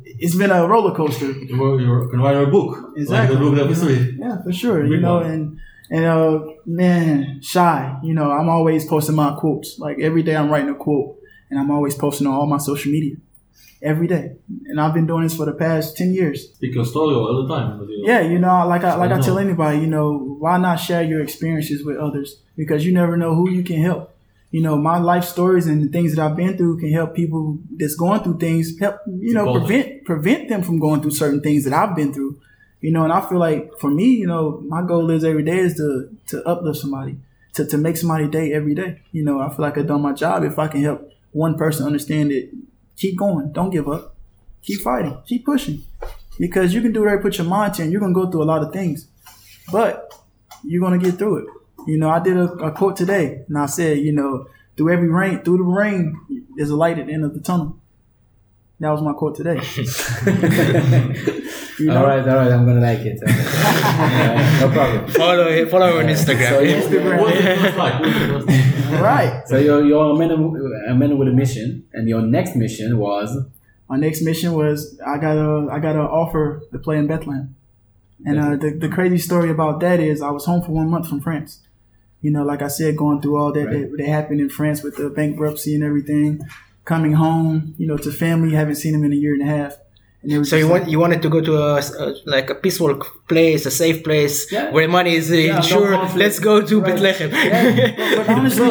[0.04, 1.32] it's been a roller coaster.
[1.32, 2.92] You can write a book.
[2.96, 3.34] Exactly.
[3.34, 4.16] Like the book of history.
[4.16, 4.82] Yeah, for sure.
[4.82, 5.26] Big you know, one.
[5.26, 7.98] and and uh, man, shy.
[8.04, 9.76] You know, I'm always posting my quotes.
[9.80, 11.18] Like every day, I'm writing a quote,
[11.50, 13.16] and I'm always posting on all my social media
[13.82, 14.36] every day.
[14.66, 16.46] And I've been doing this for the past ten years.
[16.60, 17.80] Your story all the time.
[17.88, 18.04] you.
[18.06, 21.02] Yeah, you know, like I like I I tell anybody, you know, why not share
[21.02, 22.40] your experiences with others?
[22.56, 24.14] Because you never know who you can help.
[24.50, 27.58] You know, my life stories and the things that I've been through can help people
[27.76, 31.64] that's going through things help you know prevent prevent them from going through certain things
[31.64, 32.40] that I've been through.
[32.80, 35.58] You know, and I feel like for me, you know, my goal is every day
[35.58, 37.16] is to to uplift somebody,
[37.54, 39.02] to to make somebody day every day.
[39.12, 41.86] You know, I feel like I've done my job if I can help one person
[41.86, 42.50] understand it.
[42.96, 44.16] Keep going, don't give up,
[44.62, 45.84] keep fighting, keep pushing,
[46.38, 48.42] because you can do whatever you put your mind to, and you're gonna go through
[48.42, 49.06] a lot of things,
[49.70, 50.12] but
[50.64, 51.46] you're gonna get through it.
[51.86, 55.08] You know, I did a, a quote today, and I said, you know, through every
[55.08, 56.18] rain, through the rain,
[56.56, 57.78] there's a light at the end of the tunnel.
[58.78, 59.60] That was my quote today.
[61.80, 62.00] You know?
[62.00, 63.18] All right, all right, I'm gonna like it.
[63.22, 65.08] Alright, no problem.
[65.12, 66.48] Follow follow on Instagram.
[66.50, 67.16] So, yeah.
[67.16, 68.00] What was it first like?
[68.00, 68.46] What was it first
[68.90, 69.00] like?
[69.00, 69.48] Right.
[69.48, 73.34] So you're you're a man, a man with a mission, and your next mission was
[73.88, 77.54] My next mission was I got a I got an offer to play in Bethlehem,
[78.26, 81.08] and uh, the the crazy story about that is I was home for one month
[81.08, 81.60] from France.
[82.22, 83.90] You know, like I said, going through all that Right.
[83.90, 86.40] that, that happened in France with the bankruptcy and everything,
[86.84, 89.78] coming home, you know, to family, haven't seen them in a year and a half.
[90.22, 92.50] And it was So you want like- you wanted to go to a, a- like
[92.50, 92.92] a peaceful
[93.26, 94.70] place, a safe place Yeah.
[94.70, 95.92] where money is uh, no insured.
[95.94, 96.18] conflict.
[96.24, 96.88] Let's go to Right.
[97.00, 97.30] Bethlehem.
[98.16, 98.70] But honestly,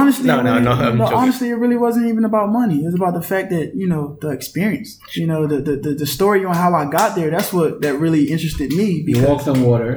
[0.00, 1.14] honestly, No, it no, really- no, I'm joking.
[1.22, 2.76] honestly, it really wasn't even about money.
[2.82, 4.88] It was about the fact that you know the experience,
[5.20, 7.30] you know, the the, the, the story on how I got there.
[7.34, 9.96] That's what that really interested me you walked on water,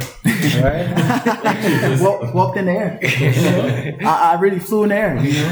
[0.65, 1.99] right?
[2.01, 2.91] Walk, walked in the air.
[3.03, 3.31] You
[4.01, 4.09] know?
[4.09, 5.13] I, I really flew in the air.
[5.25, 5.49] You know.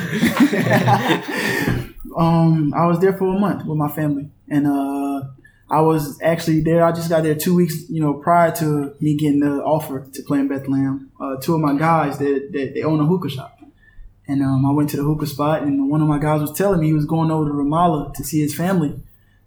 [2.17, 5.27] um, I was there for a month with my family, and uh,
[5.69, 6.83] I was actually there.
[6.83, 10.23] I just got there two weeks, you know, prior to me getting the offer to
[10.23, 11.11] play in Bethlehem.
[11.19, 13.59] Uh, two of my guys that, that they own a hookah shop,
[14.27, 16.79] and um, I went to the hookah spot, and one of my guys was telling
[16.79, 18.95] me he was going over to Ramallah to see his family.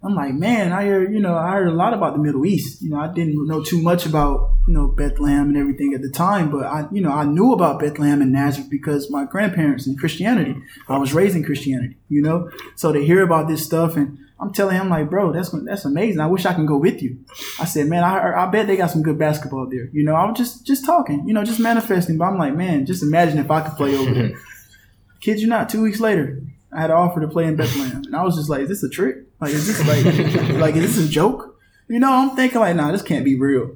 [0.03, 2.83] I'm like, man, I heard, you know, I heard a lot about the Middle East.
[2.83, 6.09] You know, I didn't know too much about, you know, Bethlehem and everything at the
[6.09, 9.97] time, but I, you know, I knew about Bethlehem and Nazareth because my grandparents and
[9.97, 10.55] Christianity.
[10.87, 14.53] I was raised in Christianity, you know, so to hear about this stuff and I'm
[14.53, 16.19] telling him like, bro, that's that's amazing.
[16.19, 17.17] I wish I can go with you.
[17.59, 19.89] I said, man, I, I bet they got some good basketball there.
[19.91, 22.17] You know, I was just just talking, you know, just manifesting.
[22.17, 24.31] But I'm like, man, just imagine if I could play over there.
[25.21, 28.15] Kid you not, two weeks later, I had an offer to play in Bethlehem, and
[28.15, 29.17] I was just like, "Is this a trick?
[29.39, 32.91] Like, is this like, like, is this a joke?" You know, I'm thinking like, "Nah,
[32.91, 33.75] this can't be real."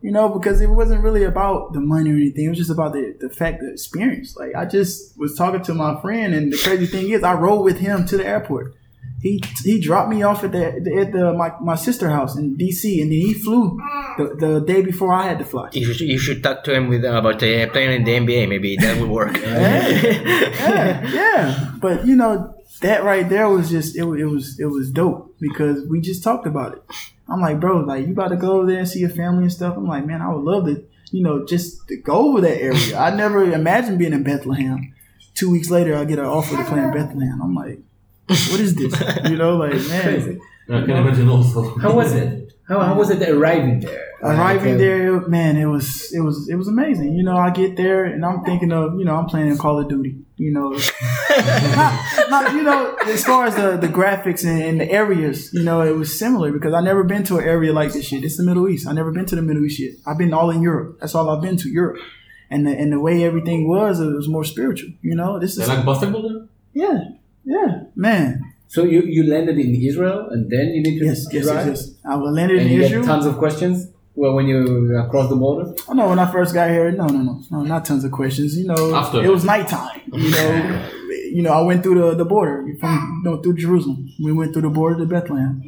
[0.00, 2.46] You know, because it wasn't really about the money or anything.
[2.46, 4.36] It was just about the the fact, the experience.
[4.36, 7.62] Like, I just was talking to my friend, and the crazy thing is, I rode
[7.62, 8.74] with him to the airport.
[9.22, 10.66] He he dropped me off at the
[11.00, 13.00] at the my, my sister house in D.C.
[13.00, 13.78] and then he flew
[14.18, 15.70] the, the day before I had to fly.
[15.72, 18.48] You should, you should talk to him with uh, about uh, playing in the NBA.
[18.48, 19.36] Maybe that would work.
[19.40, 21.70] yeah, yeah.
[21.78, 25.86] But you know, that right there was just it, it was it was dope because
[25.88, 26.82] we just talked about it.
[27.28, 29.52] I'm like, bro, like you about to go over there and see your family and
[29.52, 29.76] stuff.
[29.76, 32.98] I'm like, man, I would love to, you know, just to go over that area.
[32.98, 34.94] I never imagined being in Bethlehem.
[35.34, 37.40] Two weeks later, I get an offer to play in Bethlehem.
[37.40, 37.78] I'm like,
[38.26, 38.94] what is this?
[39.30, 40.40] You know, like man, Crazy.
[40.68, 41.76] I can imagine also.
[41.78, 42.52] How was it?
[42.68, 44.08] How, how was it arriving there?
[44.22, 47.14] Arriving Like, uh, there, man, it was it was it was amazing.
[47.14, 49.88] You know, I get there and I'm thinking of you know I'm playing Call of
[49.88, 50.16] Duty.
[50.36, 50.70] You know,
[51.30, 55.64] not, not you know as far as the the graphics and, and the areas, you
[55.64, 58.24] know, it was similar because I never been to an area like this shit.
[58.24, 58.86] It's the Middle East.
[58.86, 59.94] I never been to the Middle East yet.
[60.06, 60.98] I've been all in Europe.
[61.00, 61.98] That's all I've been to Europe.
[62.48, 64.90] And the, and the way everything was, it was more spiritual.
[65.00, 66.46] You know, this They is like basketball there?
[66.74, 66.98] yeah,
[67.44, 68.42] yeah, man.
[68.68, 71.90] So you, you landed in Israel and then you need to Yes, yes, yes, yes.
[72.04, 73.02] I landed And in you Israel.
[73.02, 75.72] get tons of questions well, when you cross the border?
[75.88, 78.56] Oh, no, when I first got here, no, no, no, no, not tons of questions.
[78.58, 79.24] You know, After.
[79.24, 80.02] it was nighttime.
[80.12, 80.88] You know,
[81.34, 84.08] you know, I went through the, the border from you know, through Jerusalem.
[84.22, 85.62] We went through the border to Bethlehem,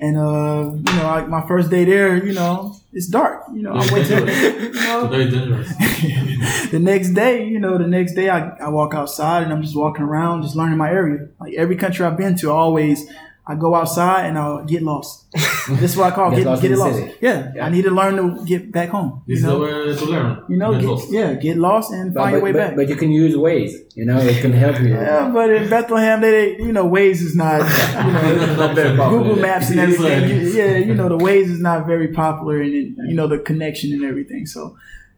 [0.00, 3.44] and uh, you know, I, my first day there, you know, it's dark.
[3.54, 4.14] You know, I went to,
[4.62, 5.68] you know, Very dangerous.
[6.70, 9.76] the next day, you know, the next day I, I walk outside and I'm just
[9.76, 11.28] walking around, just learning my area.
[11.40, 13.08] Like every country I've been to, I always
[13.44, 15.26] I go outside and I'll get lost.
[15.68, 16.98] This is what I call Get get, lost get it lost.
[17.20, 17.66] Yeah, Yeah.
[17.66, 19.22] I need to learn to get back home.
[19.28, 20.44] This you know, is the way to learn.
[20.48, 21.12] you know, Get get, lost.
[21.12, 22.76] yeah, get lost and But, find your way but, back.
[22.76, 23.72] but you can use Waze.
[23.94, 24.88] you know, it can help you.
[24.88, 28.96] yeah, but in Bethlehem, they, they you know, Waze is not, you know, Not very
[28.96, 29.22] popular.
[29.22, 30.28] Google Maps and everything.
[30.30, 33.38] you- yeah, you know, the Waze is not very popular and, it, you know, the
[33.38, 34.46] connection and everything.
[34.46, 34.76] So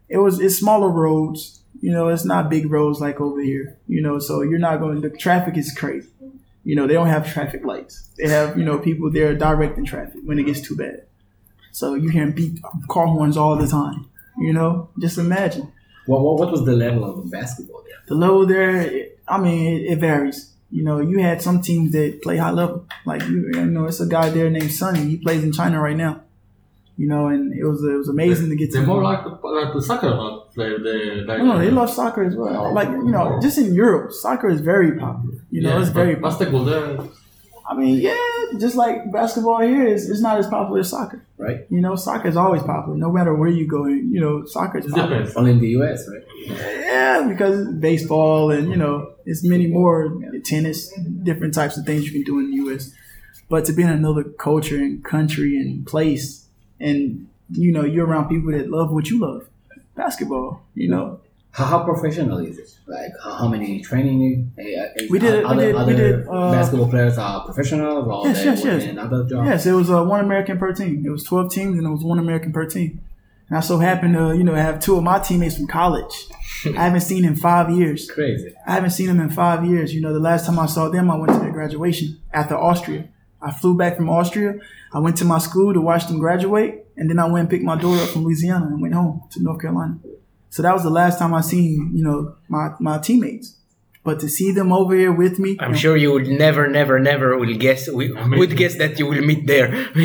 [0.09, 1.61] it was, it's smaller roads.
[1.81, 5.01] You know, it's not big roads like over here, you know, so you're not going,
[5.01, 6.07] the traffic is crazy.
[6.65, 8.09] You know, they don't have traffic lights.
[8.17, 11.03] They have, you know, people there directing traffic when it gets too bad.
[11.71, 12.59] So you hear beat
[12.89, 14.07] car horns all the time.
[14.37, 15.71] You know, just imagine
[16.07, 18.01] What, what, what was the level of basketball there?
[18.07, 19.07] the level there.
[19.27, 20.51] I mean, it, it varies.
[20.71, 22.85] You know, you had some teams that play high level.
[23.05, 25.01] Like you, you know, it's a guy there named Sonny.
[25.11, 26.21] He plays in China right now.
[26.97, 28.81] You know, and it was it was amazing to get to.
[28.81, 30.79] More like the, like the soccer not player.
[30.79, 31.39] They like.
[31.39, 32.67] No, no, they love soccer as well.
[32.67, 32.71] Oh.
[32.73, 35.35] Like you know, just in Europe, soccer is very popular.
[35.51, 36.15] You know, Yeah, it's but very.
[36.15, 36.29] popular.
[36.31, 36.99] basketball there.
[37.67, 38.15] I mean, yeah,
[38.59, 41.23] just like basketball here is it's not as popular as soccer.
[41.37, 41.65] Right?
[41.71, 43.85] You know, soccer is always popular, no matter where you go.
[43.87, 45.17] You know, soccer is It popular.
[45.17, 45.35] depends.
[45.35, 46.23] Only in the US, right?
[46.47, 50.93] Yeah, because baseball and you know, it's many more tennis,
[51.23, 52.91] different types of things you can do in the U.S.
[53.49, 56.45] But to be in another culture and country and place,
[56.79, 59.47] and you know, you're around people that love what you love,
[59.95, 60.61] basketball.
[60.75, 61.19] You know,
[61.51, 62.69] How, how professional is it?
[62.85, 64.51] Like how, how many training?
[64.57, 68.43] Is- We did it- we Other, we did, uh, basketball players are professionals or Yes,
[68.45, 68.83] yes, yes.
[68.83, 69.45] in another job.
[69.45, 71.03] yes, it was uh, one American per team.
[71.05, 72.99] It was 12 teams, and it was one American per team.
[73.47, 76.15] And I so happened to, you know, have two of my teammates from college.
[76.65, 78.09] I haven't seen in five years.
[78.09, 78.51] Crazy.
[78.67, 79.93] I haven't seen them in five years.
[79.93, 83.07] You know, the last time I saw them, I went to their graduation after Austria.
[83.41, 84.55] I flew back from Austria.
[84.91, 87.63] I went to my school to watch them graduate, and then I went and picked
[87.63, 89.99] my daughter up from Louisiana and went home to North Carolina.
[90.49, 93.57] So that was the last time I seen, you know, my, my teammates.
[94.05, 97.35] But to see them over here with me, I'm sure you would never, never, never
[97.39, 97.89] will guess.
[97.89, 99.73] We would guess that you will meet there.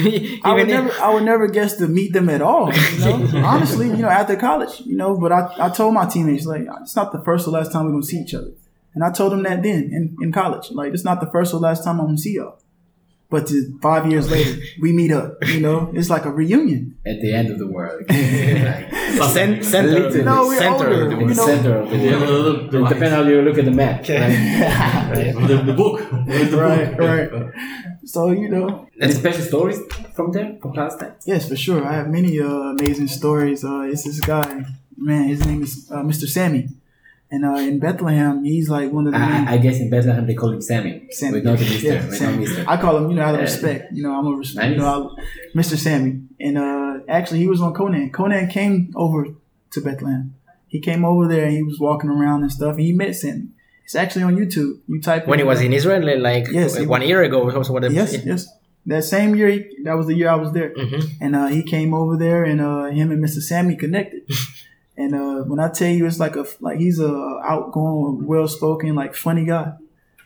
[0.42, 2.72] I would never, I would never guess to meet them at all.
[2.72, 5.18] You know, honestly, you know, after college, you know.
[5.18, 7.90] But I, I told my teammates like it's not the first or last time we're
[7.90, 8.52] gonna see each other,
[8.94, 11.60] and I told them that then in, in college, like it's not the first or
[11.60, 12.58] last time I'm gonna see y'all.
[13.30, 15.36] But to, five years later, we meet up.
[15.46, 16.96] You know, it's like a reunion.
[17.06, 18.02] At the end of the world.
[18.08, 20.22] like, Cen- center, Literally.
[20.24, 21.02] No, we're center older.
[21.04, 22.70] of the in You know- center of the world.
[22.72, 24.00] the, the, It depends how you look at the map.
[24.08, 25.32] Right?
[25.48, 26.00] the, the book.
[26.26, 27.00] Where's the Right, book?
[27.08, 27.54] right.
[28.04, 29.78] So you know, Any special stories
[30.14, 31.12] from there, from class time?
[31.24, 31.86] yes, for sure.
[31.86, 33.64] I have many uh, amazing stories.
[33.64, 34.64] Uh, it's this guy,
[34.96, 35.28] man.
[35.28, 36.26] His name is uh, Mr.
[36.28, 36.68] Sammy,
[37.30, 39.18] and uh, in Bethlehem, he's like one of the.
[39.18, 41.06] I, I guess in Bethlehem they call him Sammy.
[41.10, 41.34] Sammy.
[41.34, 41.82] With no Mr.
[41.82, 42.44] Yeah, with Sammy.
[42.46, 43.92] no I call him, you know, out of respect.
[43.92, 44.66] You know, I'm a respect.
[44.66, 44.76] Nice.
[44.76, 45.76] You know, I, Mr.
[45.76, 48.10] Sammy, and uh, actually, he was on Conan.
[48.10, 49.26] Conan came over
[49.72, 50.34] to Bethlehem.
[50.68, 53.48] He came over there and he was walking around and stuff, and he met Sammy.
[53.84, 54.78] It's actually on YouTube.
[54.86, 57.72] You type when he was in Israel, like Yes, one year ago, or so.
[57.72, 58.48] What Yes, yes.
[58.86, 61.04] That same year, he, that was the year I was there, Mhm.
[61.20, 63.40] and uh, he came over there, and uh, him and Mr.
[63.42, 64.22] Sammy connected.
[65.00, 68.94] and uh, when I tell you, it's like a like he's a outgoing, well spoken,
[68.94, 69.72] like funny guy,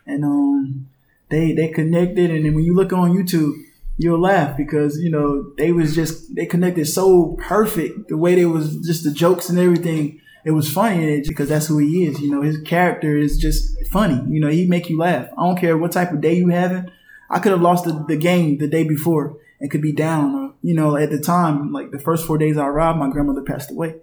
[0.04, 0.88] and um,
[1.28, 3.52] they they connected, and then when you look on YouTube,
[3.98, 8.08] you'll laugh because you know they was just they connected so perfect.
[8.08, 10.20] The way they was just the jokes and everything.
[10.44, 12.20] It was funny because that's who he is.
[12.20, 14.20] You know, his character is just funny.
[14.28, 15.28] You know, he make you laugh.
[15.38, 16.90] I don't care what type of day you having.
[17.30, 20.34] I could have lost the, the game the day before and could be down.
[20.34, 23.40] Or, you know, at the time, like the first four days I arrived, my grandmother
[23.40, 23.94] passed away.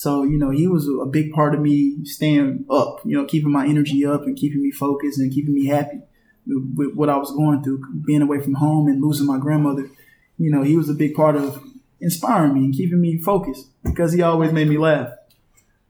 [0.00, 3.52] So, you know, he was a big part of me staying up, you know, keeping
[3.52, 6.00] my energy up and keeping me focused and keeping me happy
[6.46, 9.90] with, what I was going through, being away from home and losing my grandmother.
[10.38, 11.62] You know, he was a big part of
[12.00, 15.10] inspiring me and keeping me focused because he always made me laugh.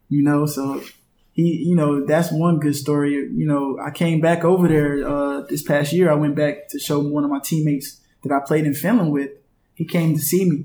[0.09, 0.83] You know, so
[1.31, 3.13] he, you know, that's one good story.
[3.13, 6.11] You know, I came back over there uh, this past year.
[6.11, 9.31] I went back to show one of my teammates that I played in Finland with
[9.75, 10.65] he came to see me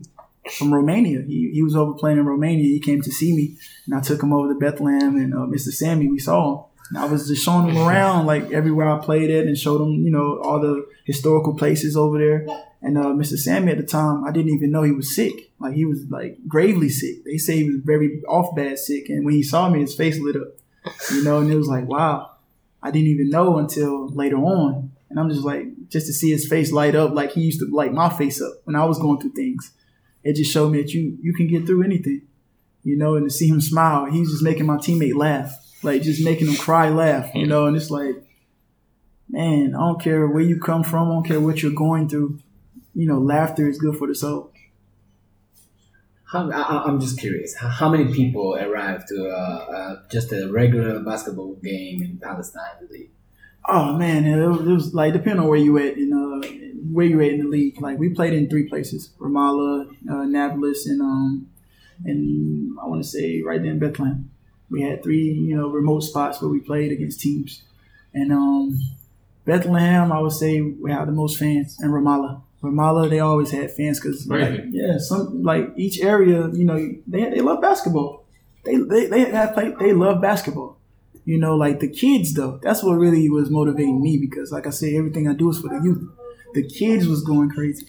[0.57, 1.21] from Romania.
[1.21, 2.65] He, he was over playing in Romania.
[2.65, 5.71] He came to see me, and I took him over to Bethlehem and uh, Mr.
[5.71, 6.07] Sammy.
[6.07, 6.65] We saw him.
[6.89, 10.03] And I was just showing him around like everywhere I played at, and showed him
[10.03, 12.47] you know all the historical places over there.
[12.81, 13.37] And uh, Mr.
[13.37, 15.51] Sammy at the time, I didn't even know he was sick.
[15.59, 17.23] Like he was like gravely sick.
[17.25, 19.09] They say he was very off bad sick.
[19.09, 20.49] And when he saw me, his face lit up.
[21.11, 22.31] You know, and it was like, wow.
[22.83, 24.91] I didn't even know until later on.
[25.09, 27.67] And I'm just like, just to see his face light up like he used to
[27.73, 29.71] light my face up when I was going through things.
[30.25, 32.23] It just showed me that you you can get through anything.
[32.83, 35.55] You know, and to see him smile, he's just making my teammate laugh.
[35.83, 38.15] Like just making him cry laugh, you know, and it's like,
[39.29, 42.39] man, I don't care where you come from, I don't care what you're going through.
[42.95, 44.51] You know, laughter is good for the soul.
[46.33, 47.55] I, I'm just curious.
[47.55, 52.87] How, many people arrive to uh, uh, just a regular basketball game in Palestine?
[52.89, 53.11] League?
[53.67, 56.47] Oh man, it was, it was like depending on where you at in uh
[56.91, 57.81] where you at in the league.
[57.81, 61.47] Like we played in three places: Ramallah, uh, Nablus, and um
[62.03, 64.29] and I want to say right there in Bethlehem.
[64.69, 67.63] We had three you know remote spots where we played against teams,
[68.13, 68.79] and um
[69.45, 72.41] Bethlehem I would say we had the most fans, and Ramallah.
[72.63, 77.29] Ramallah, they always had fans because, like, yeah, some like each area, you know, they
[77.29, 78.25] they love basketball.
[78.63, 79.77] They they they have played.
[79.77, 80.79] They love basketball.
[81.25, 82.59] You know, like the kids though.
[82.61, 85.69] That's what really was motivating me because, like I said, everything I do is for
[85.69, 86.07] the youth.
[86.53, 87.87] The kids was going crazy.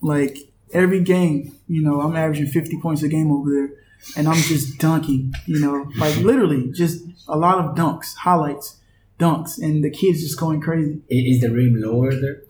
[0.00, 0.38] Like
[0.72, 3.70] every game, you know, I'm averaging 50 points a game over there,
[4.16, 5.34] and I'm just dunking.
[5.46, 8.78] You know, like literally just a lot of dunks, highlights
[9.18, 11.00] dunks, and the kids just going crazy.
[11.08, 12.42] Is the rim lower there?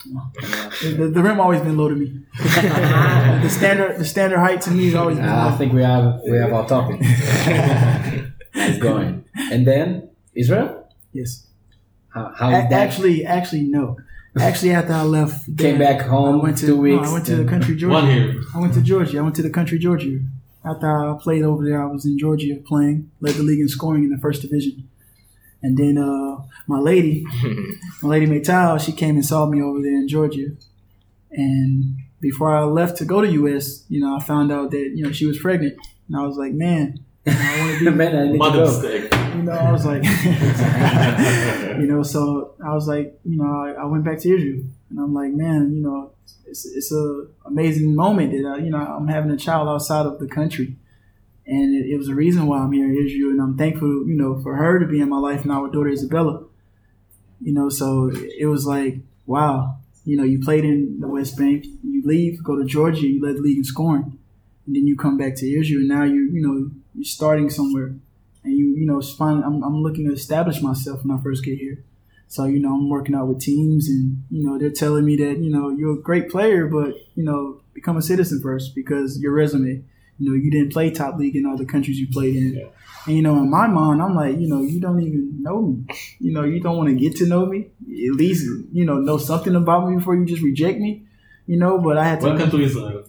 [0.82, 2.20] The, the rim always been low to me.
[2.38, 5.28] the standard the standard height to me has always been.
[5.28, 6.98] I think we have we have our topic.
[8.54, 10.88] it's going, and then Israel.
[11.12, 11.46] Yes.
[12.10, 12.72] How, how is that?
[12.72, 13.96] Actually, actually, no.
[14.38, 17.12] Actually, after I left, Came there, back home I went to two no, weeks, I
[17.12, 17.92] went to the country Georgia.
[17.94, 18.40] One here.
[18.54, 19.18] I went to Georgia.
[19.18, 20.20] I went to the country Georgia.
[20.64, 24.04] After I played over there, I was in Georgia playing, led the league in scoring
[24.04, 24.88] in the first division.
[25.62, 27.24] And then uh, my lady,
[28.02, 30.48] my lady Maytal, she came and saw me over there in Georgia.
[31.30, 35.04] And before I left to go to US, you know, I found out that you
[35.04, 35.76] know she was pregnant,
[36.06, 38.66] and I was like, man, I want to be Man, I need to Mother go.
[38.66, 39.12] mistake.
[39.48, 40.04] Know, I was like,
[41.80, 44.98] you know, so I was like, you know, I, I went back to Israel, and
[44.98, 46.12] I'm like, man, you know,
[46.46, 50.18] it's it's a amazing moment that I, you know I'm having a child outside of
[50.18, 50.76] the country,
[51.46, 54.16] and it, it was a reason why I'm here in Israel, and I'm thankful, you
[54.16, 56.44] know, for her to be in my life and our daughter Isabella,
[57.40, 61.66] you know, so it was like, wow, you know, you played in the West Bank,
[61.82, 64.18] you leave, go to Georgia, you led the league in scoring,
[64.66, 67.94] and then you come back to Israel, and now you, you know, you're starting somewhere
[68.48, 71.58] and you you know find I'm, I'm looking to establish myself when I first get
[71.58, 71.84] here.
[72.26, 75.38] So you know I'm working out with teams, and you know they're telling me that
[75.38, 79.32] you know you're a great player, but you know become a citizen first because your
[79.32, 79.84] resume.
[80.20, 82.70] You know you didn't play top league in all the countries you played in,
[83.06, 85.84] and you know in my mind I'm like you know you don't even know me.
[86.18, 87.68] You know you don't want to get to know me.
[88.08, 91.04] At least you know know something about me before you just reject me.
[91.46, 93.04] You know, but I had to Welcome to Israel.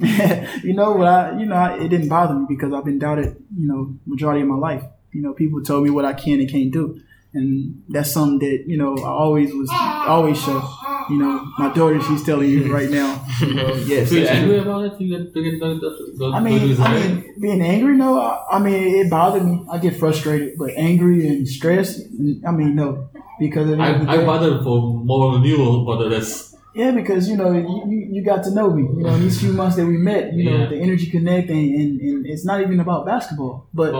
[0.63, 3.35] you know, but I, you know, I, it didn't bother me because I've been doubted,
[3.53, 4.83] you know, majority of my life.
[5.11, 7.01] You know, people told me what I can and can't do,
[7.33, 10.61] and that's something that you know I always was always show.
[11.09, 13.25] You know, my daughter, she's telling you right now.
[13.39, 14.09] You know, yes.
[14.09, 14.99] Feel angry about it?
[15.01, 15.79] You get get to go,
[16.19, 18.19] go, I mean, I mean, being angry, no.
[18.19, 19.65] I, I mean, it bothered me.
[19.71, 22.01] I get frustrated, but angry and stressed,
[22.45, 25.43] I mean, no, because at the end of I, I day- bothered for more than
[25.43, 26.48] you, but less.
[26.75, 28.83] Yeah, because you know you, you, you got to know me.
[28.83, 30.67] You know, in these few months that we met, you know, Yeah.
[30.67, 33.91] the energy connect, and, and, and it's not even about basketball, but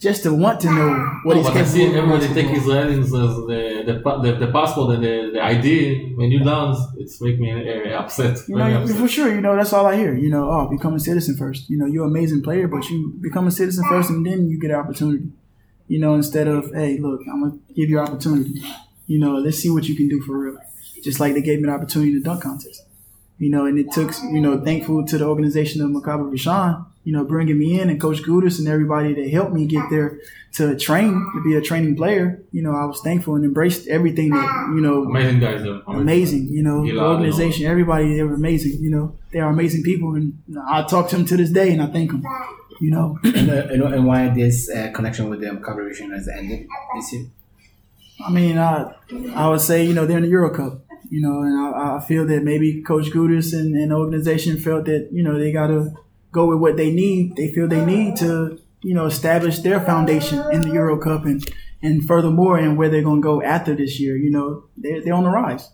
[0.00, 0.90] just to want to know
[1.24, 2.46] what no, is but I see everybody take.
[2.46, 6.14] Israelis as the, the, the, the passport and the, the ID.
[6.16, 8.38] When you dance, it's make me uh, upset.
[8.48, 8.96] You know, upset.
[8.96, 9.32] for sure.
[9.32, 10.14] You know, that's all I hear.
[10.14, 11.70] You know, oh, become a citizen first.
[11.70, 14.58] You know, you're an amazing player, but you become a citizen first, and then you
[14.60, 15.28] get an opportunity.
[15.86, 18.60] You know, instead of hey, look, I'm gonna give you an opportunity.
[19.06, 20.58] You know, let's see what you can do for real.
[21.06, 22.82] Just like they gave me an opportunity in the dunk contest.
[23.38, 26.70] You know, and it took you know, thankful to the organization of Maccabi Rishon,
[27.04, 30.18] you know, bringing me in and Coach Goodes and everybody that helped me get there
[30.54, 32.26] to train to be a training player.
[32.56, 35.62] You know, I was thankful and embraced everything that you know Amazing guys.
[35.62, 35.80] there.
[35.86, 36.44] amazing.
[36.48, 38.82] You know, the organization, everybody, they were amazing.
[38.82, 40.26] You know, they are amazing people, and
[40.74, 42.22] I talk to them to this day, and I thank them.
[42.80, 46.66] You know, And, uh, and, and why this uh, connection with the collaboration has ended
[46.94, 47.26] this year?
[48.26, 48.94] I mean, I
[49.34, 50.80] I would say you know they're in the Euro Cup.
[51.08, 55.08] You know, and I, I feel that maybe Coach Goodes and, and organization felt that
[55.12, 55.92] you know they got to
[56.32, 57.36] go with what they need.
[57.36, 61.44] They feel they need to you know establish their foundation in the Euro Cup and
[61.82, 64.16] and furthermore and where they're going to go after this year.
[64.16, 65.70] You know, they're they're on the rise.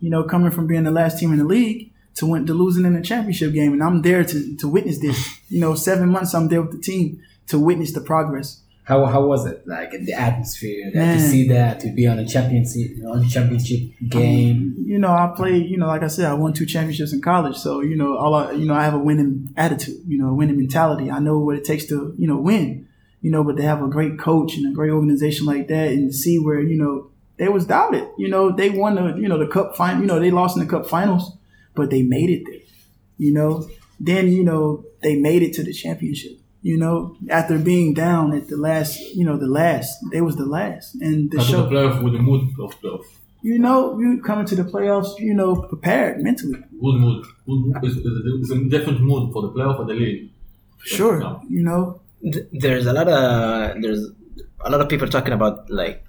[0.00, 2.84] You know, coming from being the last team in the league to win to losing
[2.84, 5.38] in the championship game, and I'm there to to witness this.
[5.48, 8.62] You know, seven months I'm there with the team to witness the progress.
[8.86, 12.24] How, how was it like the atmosphere that, to see that to be on a
[12.24, 14.76] championship on a championship game?
[14.86, 15.68] You know, I played.
[15.68, 18.32] You know, like I said, I won two championships in college, so you know, all
[18.32, 20.02] I, you know, I have a winning attitude.
[20.06, 21.10] You know, a winning mentality.
[21.10, 22.88] I know what it takes to you know win.
[23.22, 26.12] You know, but to have a great coach and a great organization like that, and
[26.12, 28.08] to see where you know they was doubted.
[28.16, 30.02] You know, they won the you know the cup final.
[30.02, 31.36] You know, they lost in the cup finals,
[31.74, 32.60] but they made it there.
[33.18, 33.68] You know,
[33.98, 36.38] then you know they made it to the championship.
[36.70, 36.96] You know,
[37.38, 41.30] after being down at the last, you know, the last, they was the last, and
[41.30, 41.62] the Come to show.
[41.62, 43.04] the playoff with the mood of playoff.
[43.48, 46.58] You know, you coming to the playoffs, you know, prepared mentally.
[46.84, 47.24] Good mood.
[47.46, 47.76] Good mood.
[47.84, 50.30] It's, it's a different mood for the playoff and the league.
[50.94, 51.20] Sure.
[51.20, 51.38] Yeah.
[51.56, 52.00] You know,
[52.64, 54.02] there's a lot of there's
[54.64, 56.04] a lot of people talking about like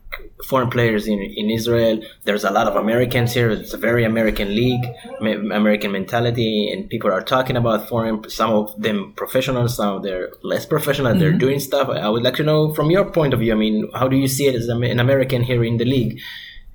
[0.46, 2.02] foreign players in in Israel.
[2.24, 3.50] There's a lot of Americans here.
[3.50, 4.86] It's a very American league,
[5.22, 8.30] American mentality, and people are talking about foreign.
[8.30, 11.16] Some of them professional, some of them less professional.
[11.16, 11.90] They're doing stuff.
[11.90, 13.54] I would like to know from your point of view.
[13.54, 16.20] I mean, how do you see it as an American here in the league,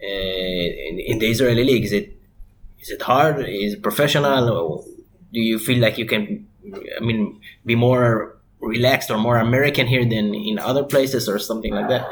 [0.03, 1.85] uh, in, in the Israeli league?
[1.85, 2.17] Is it
[2.83, 3.47] is it hard?
[3.49, 4.85] Is it professional?
[5.33, 6.47] Do you feel like you can,
[6.97, 11.73] I mean, be more relaxed or more American here than in other places or something
[11.73, 12.07] like that?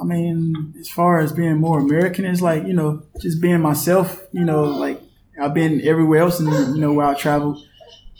[0.00, 4.26] I mean, as far as being more American, is like you know, just being myself.
[4.32, 5.00] You know, like
[5.40, 7.62] I've been everywhere else, and you know where I travel,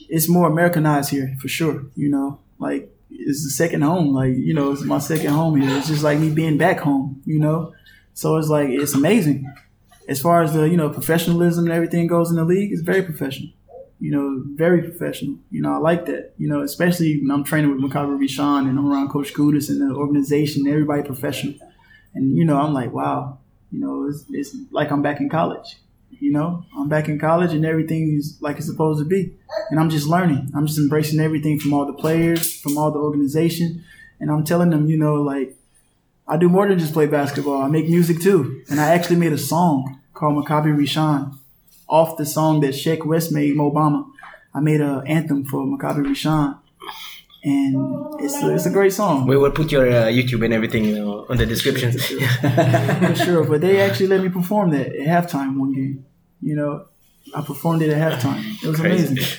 [0.08, 1.84] it's more Americanized here for sure.
[1.94, 4.12] You know, like it's the second home.
[4.12, 5.76] Like you know, it's my second home here.
[5.78, 7.22] It's just like me being back home.
[7.24, 7.74] You know,
[8.14, 9.52] so it's like it's amazing.
[10.08, 13.02] As far as the you know professionalism and everything goes in the league, it's very
[13.02, 13.50] professional.
[14.00, 15.38] You know, very professional.
[15.50, 16.32] You know, I like that.
[16.38, 19.80] You know, especially when I'm training with Maccabi Rishon and I'm around Coach Goodes and
[19.80, 21.54] the organization, everybody professional.
[22.14, 23.38] And you know, I'm like, wow,
[23.70, 25.76] you know, it's, it's like I'm back in college.
[26.20, 29.34] You know, I'm back in college and everything is like it's supposed to be.
[29.70, 30.50] And I'm just learning.
[30.54, 33.84] I'm just embracing everything from all the players, from all the organization.
[34.18, 35.56] And I'm telling them, you know, like
[36.26, 37.62] I do more than just play basketball.
[37.62, 38.62] I make music too.
[38.68, 41.38] And I actually made a song called Maccabi Rishon
[41.88, 44.06] off the song that Sheck Wes made, Mo Bamba.
[44.54, 46.58] I made an anthem for Maccabi Rishon.
[47.48, 47.74] And
[48.24, 49.26] it's a, it's a great song.
[49.26, 51.92] We will put your uh, YouTube and everything you know, on the description.
[51.92, 53.44] for sure.
[53.50, 56.04] But they actually let me perform that at halftime one game.
[56.40, 56.86] You know,
[57.34, 58.42] I performed it at halftime.
[58.62, 59.06] It was Crazy.
[59.06, 59.38] amazing.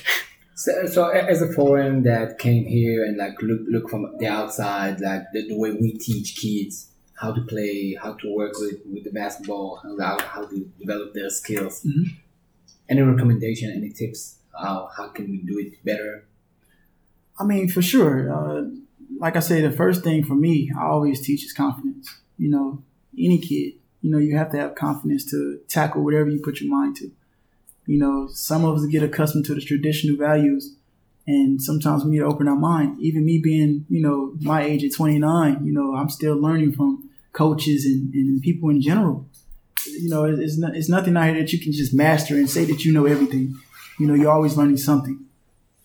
[0.54, 4.26] So, so a- as a foreign that came here and like look look from the
[4.26, 8.78] outside, like the, the way we teach kids how to play, how to work with,
[8.92, 11.82] with the basketball, how, how to develop their skills.
[11.84, 12.04] Mhm.
[12.90, 14.36] Any recommendation, any tips?
[14.52, 16.24] How how can we do it better?
[17.40, 18.32] I mean, for sure.
[18.32, 18.64] Uh,
[19.18, 22.14] like I say, the first thing for me, I always teach is confidence.
[22.36, 22.82] You know,
[23.18, 26.70] any kid, you know, you have to have confidence to tackle whatever you put your
[26.70, 27.10] mind to.
[27.86, 30.76] You know, some of us get accustomed to the traditional values,
[31.26, 33.00] and sometimes we need to open our mind.
[33.00, 37.08] Even me being, you know, my age at 29, you know, I'm still learning from
[37.32, 39.26] coaches and, and people in general.
[39.86, 42.66] You know, it's, not, it's nothing out here that you can just master and say
[42.66, 43.56] that you know everything.
[43.98, 45.24] You know, you're always learning something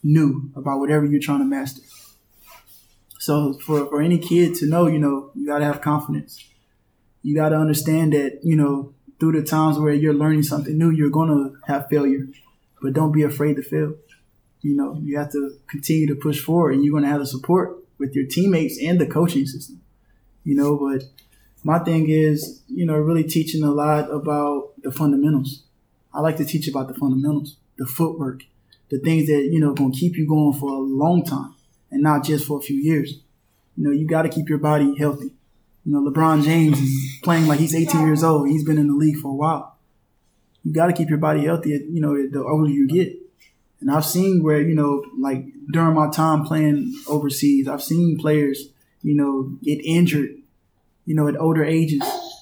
[0.06, 1.82] new about whatever you're trying to master.
[3.20, 6.45] So for, for any kid to know, you know, you gotta have confidence.
[7.24, 11.10] You gotta understand that, you know, through the times where you're learning something new, you're
[11.10, 12.28] gonna have failure.
[12.82, 13.95] But don't be afraid to fail.
[14.62, 17.78] You know, you have to continue to push forward and you're gonna have the support
[17.97, 19.82] with your teammates and the coaching system.
[20.43, 21.03] You know, but
[21.64, 25.64] my thing is, you know, really teaching a lot about the fundamentals.
[26.14, 28.43] I like to teach about the fundamentals, the footwork,
[28.89, 31.55] the things that you know gonna keep you going for a long time
[31.91, 33.19] and not just for a few years.
[33.77, 35.31] You know, you got to keep your body healthy.
[35.86, 38.47] You know, LeBron James is playing like he's 18 years old.
[38.49, 39.77] He's been in the league for a while.
[40.63, 41.69] You got to keep your body healthy.
[41.69, 43.13] You know, the older you get.
[43.81, 48.69] And I've seen where you know, like during my time playing overseas, I've seen players,
[49.01, 50.38] you know, get injured.
[51.05, 52.01] You know, at older ages.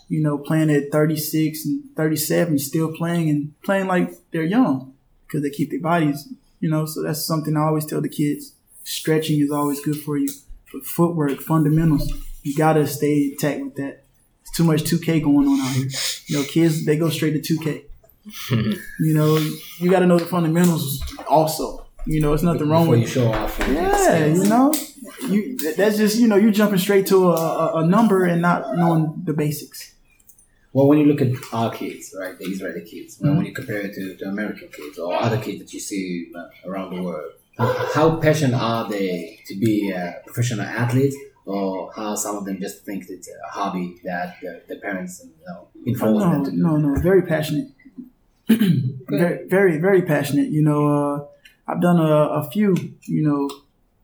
[0.09, 4.92] You know, playing at 36 and 37, still playing and playing like they're young
[5.33, 6.85] because they keep their bodies, you know.
[6.85, 8.53] So that's something I always tell the kids.
[8.83, 10.29] Stretching is always good for you.
[10.71, 12.13] But footwork, fundamentals,
[12.43, 14.03] you gotta stay intact with that.
[14.41, 15.89] It's too much 2K going on out here.
[16.27, 17.83] You know, kids they go straight to 2K.
[18.99, 19.37] you know,
[19.79, 21.85] you gotta know the fundamentals also.
[22.05, 23.57] You know, it's nothing wrong Before with you show off.
[23.59, 24.73] yeah, you know,
[25.29, 28.75] you that's just you know you jumping straight to a, a, a number and not
[28.75, 29.92] knowing the basics.
[30.73, 33.37] Well, when you look at our kids, right, the Israeli kids, Mm-hmm.
[33.37, 36.47] when you compare it to, to American kids or other kids that you see uh,
[36.69, 37.31] around the world,
[37.95, 41.13] how, passionate are they to be a professional athlete,
[41.45, 45.45] or how some of them just think it's a hobby that the, the parents you
[45.47, 46.57] know enforce them No, to do?
[46.57, 47.67] no, no, very passionate.
[48.49, 50.49] very, very, very passionate.
[50.49, 51.25] You know, uh,
[51.67, 53.49] I've done a, a few, you know,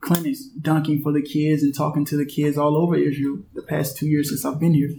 [0.02, 3.98] clinics dunking for the kids and talking to the kids all over Israel the past
[3.98, 4.92] two years since I've been here.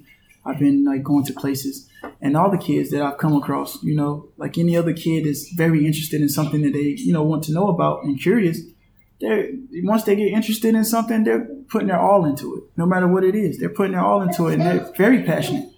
[0.45, 1.89] I've been like going to places
[2.21, 5.51] and all the kids that I've come across, you know, like any other kid is
[5.55, 8.61] very interested in something that they, you know, want to know about and curious.
[9.21, 9.51] They're
[9.83, 13.23] once they get interested in something, they're putting their all into it, no matter what
[13.23, 13.59] it is.
[13.59, 15.69] They're putting their all into it and they're very passionate.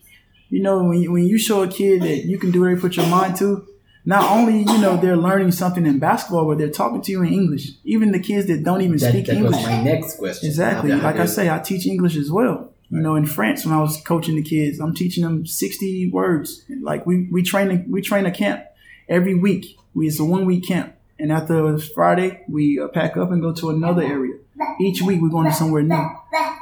[0.48, 2.80] You know, when you, when you show a kid that you can do whatever you
[2.82, 3.66] put your mind to,
[4.04, 7.32] not only you know they're learning something in basketball, but they're talking to you in
[7.32, 7.70] English.
[7.84, 9.62] Even the kids that don't even That, speak that English.
[9.64, 10.48] my next question.
[10.48, 10.92] Exactly.
[10.92, 12.72] Like I say, I teach English as well.
[12.93, 16.62] You know, in France, when I was coaching the kids, I'm teaching them 60 words.
[16.68, 18.66] Like we we train a, we train a camp
[19.09, 19.78] every week.
[19.95, 23.55] We it's a one week camp, and after Friday, we uh, pack up and go
[23.55, 24.34] to another area.
[24.78, 26.07] Each week, we're going to somewhere new,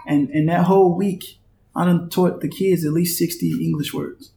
[0.06, 1.38] and and that whole week,
[1.74, 4.30] I done taught the kids at least 60 English words.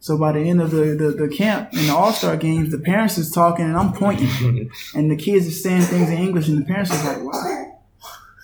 [0.00, 2.78] So by the end of the, the, the camp and the All Star games, the
[2.78, 6.58] parents is talking and I'm pointing, and the kids are saying things in English, and
[6.58, 7.78] the parents is like, "Wow,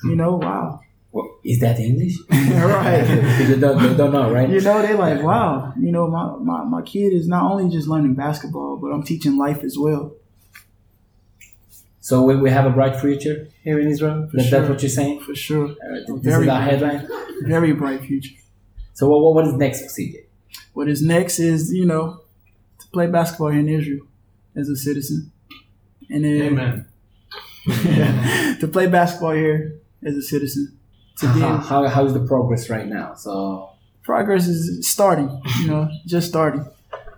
[0.05, 0.84] you know, wow."
[1.15, 2.17] Well, is that English?
[2.31, 3.49] right.
[3.49, 4.51] you don't, they don't know, right?
[4.51, 7.87] You know, they're like, wow, you know, my, my, my kid is not only just
[7.87, 10.13] learning basketball, but I'm teaching life as well.
[12.01, 14.27] So we, we have a bright future here in Israel.
[14.29, 14.59] For That, sure.
[14.59, 15.21] That's what you're saying.
[15.21, 15.69] For sure.
[15.71, 17.09] Uh, this Very is our headline.
[17.43, 18.35] Very bright future.
[18.95, 20.17] So what, what is next for CJ?
[20.73, 22.23] What is next is, you know,
[22.81, 24.05] to play basketball here in Israel
[24.57, 25.31] as a citizen.
[26.11, 26.87] And then Amen.
[28.59, 30.77] to play basketball here as a citizen.
[31.19, 33.15] To be How, how, how is the progress right now?
[33.15, 33.71] So
[34.03, 36.67] progress is starting, you know, just starting.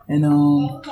[0.09, 0.82] And um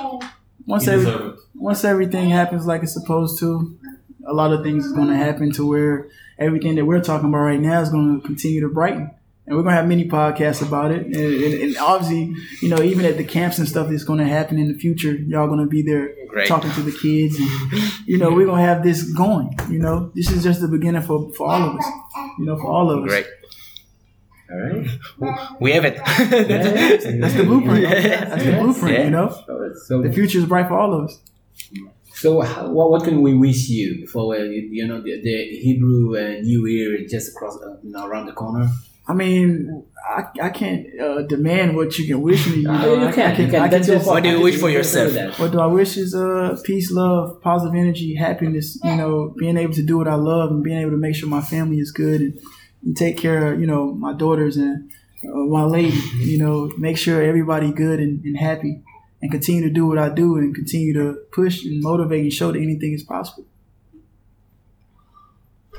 [0.65, 3.77] once every once everything happens like it's supposed to,
[4.25, 7.39] a lot of things is going to happen to where everything that we're talking about
[7.39, 9.11] right now is going to continue to brighten.
[9.47, 11.05] And we're going to have many podcasts about it.
[11.05, 14.25] And, and, and obviously, you know, even at the camps and stuff that's going to
[14.25, 16.47] happen in the future, y'all going to be there Great.
[16.47, 17.37] talking to the kids.
[17.37, 19.55] And, you know, we're going to have this going.
[19.69, 21.85] You know, this is just the beginning for, for all of us.
[22.39, 23.09] You know, for all of us.
[23.09, 23.25] Great.
[24.51, 25.57] all right.
[25.59, 25.95] We have it.
[26.05, 27.81] That's the blueprint.
[27.81, 28.29] Yes.
[28.29, 29.03] That's the blueprint, Yeah.
[29.05, 29.29] you know?
[29.47, 31.19] So, so, The future is bright for all of us.
[32.13, 35.35] so how, what, what can we wish you before uh, you, you know the, the
[35.59, 37.77] Hebrew uh, New Year is just across uh,
[38.07, 38.69] around the corner?
[39.07, 39.83] I mean,
[40.17, 42.57] I, I can't uh, demand what you can wish me.
[42.57, 42.95] You, know?
[42.95, 43.61] you I- can, I you can.
[43.61, 45.13] I That's your just- What do you wish for yourself?
[45.13, 45.31] do.
[45.41, 48.79] What do I wish is uh, peace, love, positive energy, happiness.
[48.83, 51.29] You know, being able to do what I love and being able to make sure
[51.29, 52.39] my family is good and,
[52.83, 54.89] and take care of you know my daughters and
[55.23, 56.01] uh, my lady.
[56.17, 58.81] You know, make sure everybody good and, and happy,
[59.21, 62.51] and continue to do what I do and continue to push and motivate and show
[62.51, 63.45] that anything is possible.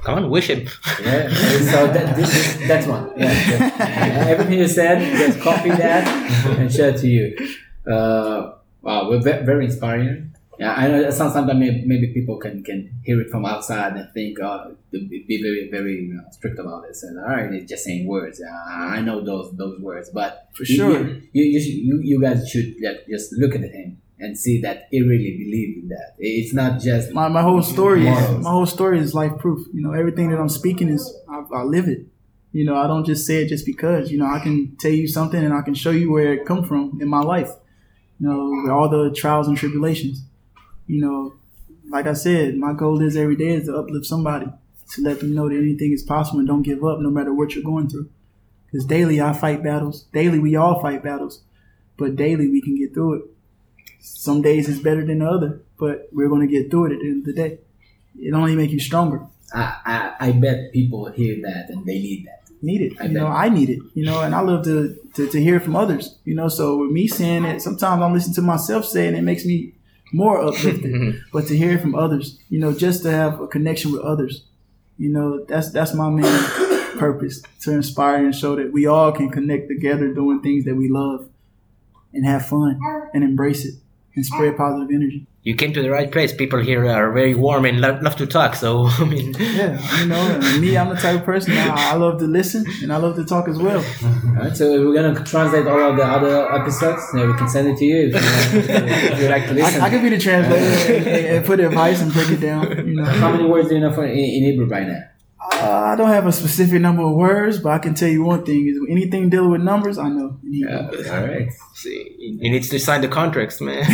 [0.05, 0.69] Come on, wish him.
[1.03, 1.29] Yeah.
[1.73, 3.11] So that, this, this, that's one.
[3.17, 3.27] Yeah.
[3.69, 6.07] that- everything you said, just copy that
[6.59, 7.37] and share it to you.
[7.91, 10.33] Uh, wow, we're ve- very inspiring.
[10.59, 14.09] Yeah, I know some- sometimes maybe, maybe people can, can hear it from outside and
[14.15, 17.03] think, oh, be be very very you know, strict about this.
[17.03, 18.41] And all right, it's just saying words.
[18.41, 18.51] Uh,
[18.97, 21.01] I know those those words, but For sure.
[21.01, 24.89] you you, you, you, you guys should like, just look at him and see that
[24.91, 26.15] he really believes in that.
[26.19, 29.67] It's not just My, my whole story is my whole story is life proof.
[29.73, 32.07] You know, everything that I'm speaking is I, I live it.
[32.53, 34.11] You know, I don't just say it just because.
[34.11, 36.65] You know, I can tell you something and I can show you where it come
[36.65, 37.51] from in my life.
[38.19, 40.23] You know, with all the trials and tribulations.
[40.87, 41.35] You know,
[41.91, 44.47] like I said, my goal is every day is to uplift somebody,
[44.93, 47.55] to let them know that anything is possible and don't give up no matter what
[47.55, 48.09] you're going through.
[48.67, 50.07] Because daily I fight battles.
[50.13, 51.43] Daily we all fight battles,
[51.99, 53.23] but daily we can get through it.
[54.07, 57.01] Some days it's better than the other, but we're going to get through it at
[57.01, 57.59] the end of the day.
[58.17, 59.27] It only make you stronger.
[59.53, 62.49] I, I, I bet people hear that and they need that.
[62.63, 63.27] Need it, I you know.
[63.27, 66.35] I need it, you know, and I love to, to to hear from others, you
[66.35, 66.49] know.
[66.49, 69.75] So with me saying it, sometimes I'm listening to myself saying it, it makes me
[70.13, 71.23] more uplifted.
[71.33, 74.47] but to hear it from others, you know, just to have a connection with others,
[74.97, 76.25] you know, that's that's my main
[76.99, 80.89] purpose to inspire and show that we all can connect together doing things that we
[80.89, 81.29] love
[82.15, 82.81] and have fun
[83.13, 83.75] and embrace it
[84.17, 84.57] and spread oh.
[84.57, 85.27] positive energy.
[85.43, 86.35] You came to the right place.
[86.35, 88.57] People here are very warm and love, love to talk.
[88.57, 92.19] So I mean, Yeah, you know, me, I'm the type of person I, I love
[92.19, 93.85] to listen and I love to talk as well.
[94.03, 97.03] Alright, so we're gonna translate all of the other episodes.
[97.15, 99.81] Yeah, we can send it to you if you, if you like to listen.
[99.81, 102.69] I, I could be the translator and, and, and put advice and break it down.
[102.89, 105.03] You know, How many words do you know for, in, in Hebrew right now?
[105.53, 108.45] Uh, I don't have a specific number of words, but I can tell you one
[108.45, 110.39] thing: is anything dealing with numbers, I know.
[110.43, 111.11] in Hebrew.
[111.11, 111.49] all right.
[111.75, 113.85] see, you need to sign the contracts, man.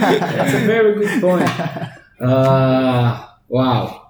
[0.00, 1.50] That's a very good point.
[2.20, 4.02] Uh, wow.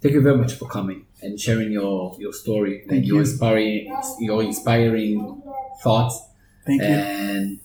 [0.00, 3.96] Thank you very much for coming and sharing your, your story and Thank your inspiring
[4.20, 5.42] your inspiring
[5.82, 6.22] thoughts.
[6.66, 6.88] Thank you.
[6.88, 7.60] And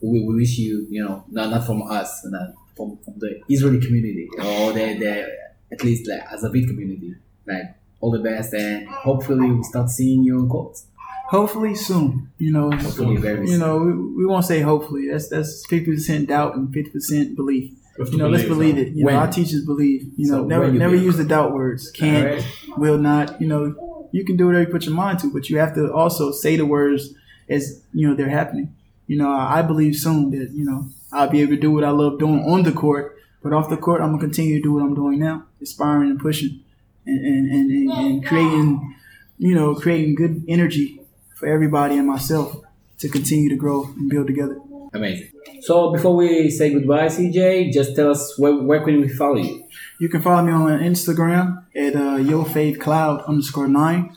[0.00, 3.80] we, we wish you, you know, not, not from us, not from, from the Israeli
[3.80, 7.14] community or the, the at least like as a big community,
[7.46, 10.86] like all the best, and hopefully we start seeing you in courts.
[11.28, 12.30] Hopefully soon.
[12.38, 15.08] You know, Hopefully very you know, we, we won't say hopefully.
[15.10, 17.72] That's that's fifty percent doubt and fifty percent belief.
[18.12, 18.88] You know, let's believe it.
[18.92, 19.14] You When?
[19.14, 20.02] know, our teachers believe.
[20.16, 21.06] You know, So never you never believe.
[21.06, 21.90] use the doubt words.
[21.90, 22.44] Can't, Alright.
[22.78, 23.40] will not.
[23.40, 25.92] You know, you can do whatever you put your mind to, but you have to
[25.92, 27.12] also say the words
[27.48, 28.76] as you know they're happening.
[29.08, 31.82] You know, I I believe soon that you know I'll be able to do what
[31.84, 34.74] I love doing on the court, but off the court, I'm gonna continue to do
[34.74, 36.60] what I'm doing now, aspiring and pushing,
[37.04, 38.94] and and and, and, and creating,
[39.38, 41.00] you know, creating good energy
[41.34, 42.62] for everybody and myself
[42.98, 44.58] to continue to grow and build together.
[44.92, 45.30] Amazing.
[45.60, 49.64] So before we say goodbye, CJ, just tell us where, where can we follow you?
[49.98, 54.16] You can follow me on Instagram at uh, YoFavKloud underscore nine,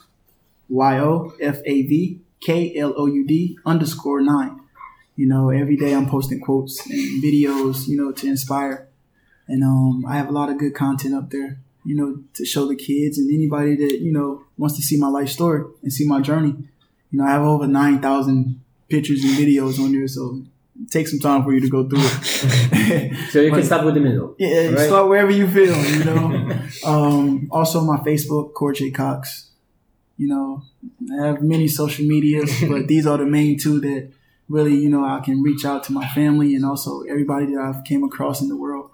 [0.69, 4.59] Y O F A V K L O U D underscore nine.
[5.15, 8.88] You know, every day I'm posting quotes and videos, you know, to inspire.
[9.49, 12.67] And um, I have a lot of good content up there, you know, to show
[12.67, 16.05] the kids and anybody that, you know, wants to see my life story and see
[16.07, 16.55] my journey.
[17.11, 20.43] You know, I have over 9,000 pictures and videos on there, so
[20.91, 23.15] take some time for you to go through it.
[23.31, 24.35] So you can start with the middle.
[24.39, 24.87] yeah, Right.
[24.87, 26.59] start wherever you feel, you know.
[26.85, 29.51] um, also, my Facebook, Cor-J Cox.
[30.17, 30.63] You know,
[31.21, 34.11] I have many social medias, but these are the main two that
[34.47, 37.83] really, you know, I can reach out to my family and also everybody that I've
[37.83, 38.89] came across in the world.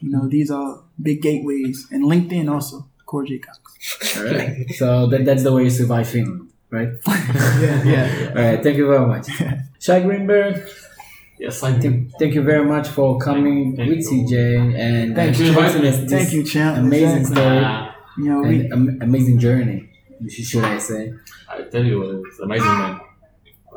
[0.00, 4.16] You know, these are big gateways, and LinkedIn also, Cor-J Cox.
[4.16, 4.66] All right.
[4.74, 6.88] So that, that's the way you survive Finland, right?
[7.06, 8.32] Yeah, yeah.
[8.36, 8.62] All right.
[8.62, 9.26] Thank you very much.
[9.78, 10.62] Shai Greenberg,
[11.38, 11.82] Yes, I think.
[11.82, 14.24] thank, thank you very much for coming Thank with you.
[14.26, 14.34] CJ
[14.78, 15.52] and Thank you.
[15.54, 16.76] sharing us this Thank you, champ.
[16.78, 17.42] amazing Exactly.
[17.42, 17.86] story Uh,
[18.18, 19.88] You know, we, am- amazing journey.
[20.28, 21.14] Should I say?
[21.48, 23.00] I tell you, it's amazing, man.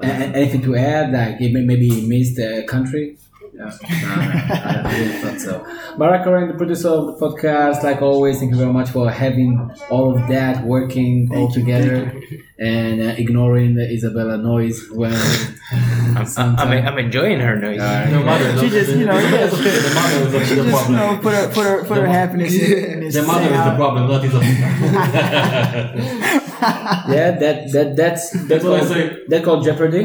[0.02, 1.14] And, anything to add?
[1.14, 3.18] Like maybe you missed a country?
[3.64, 3.72] Yeah.
[4.04, 5.66] No, I, I didn't think so.
[5.98, 9.72] Barak Koren, the producer of the podcast, like always, thank you very much for having
[9.90, 12.14] all of that working all you, together
[12.60, 15.14] and uh, ignoring the Isabella noise when
[15.72, 17.80] I'm, I'm, I'm enjoying her noise.
[17.80, 18.10] Alright.
[18.10, 19.48] The mother, She just, you know, the, yeah.
[19.48, 22.54] the mother is actually the just, you know, put her, put her, put her happiness
[22.54, 23.78] in, in The mother is the sound.
[23.78, 24.34] problem, not his
[26.64, 29.20] yeah, that that that's that's That's what I called, say.
[29.28, 30.04] that called Jeopardy.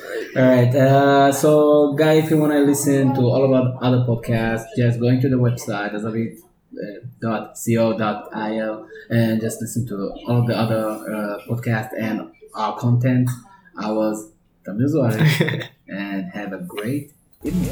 [0.36, 0.74] All right.
[0.74, 5.20] Uh, so, guys, if you want to listen to all about other podcasts, just going
[5.20, 6.42] to the website azavit.co.il
[8.02, 9.94] uh, and just listen to
[10.26, 13.30] all the other uh, podcasts and our content.
[13.78, 14.32] I was
[14.64, 17.12] the Zuaretz, and have a great
[17.44, 17.70] evening.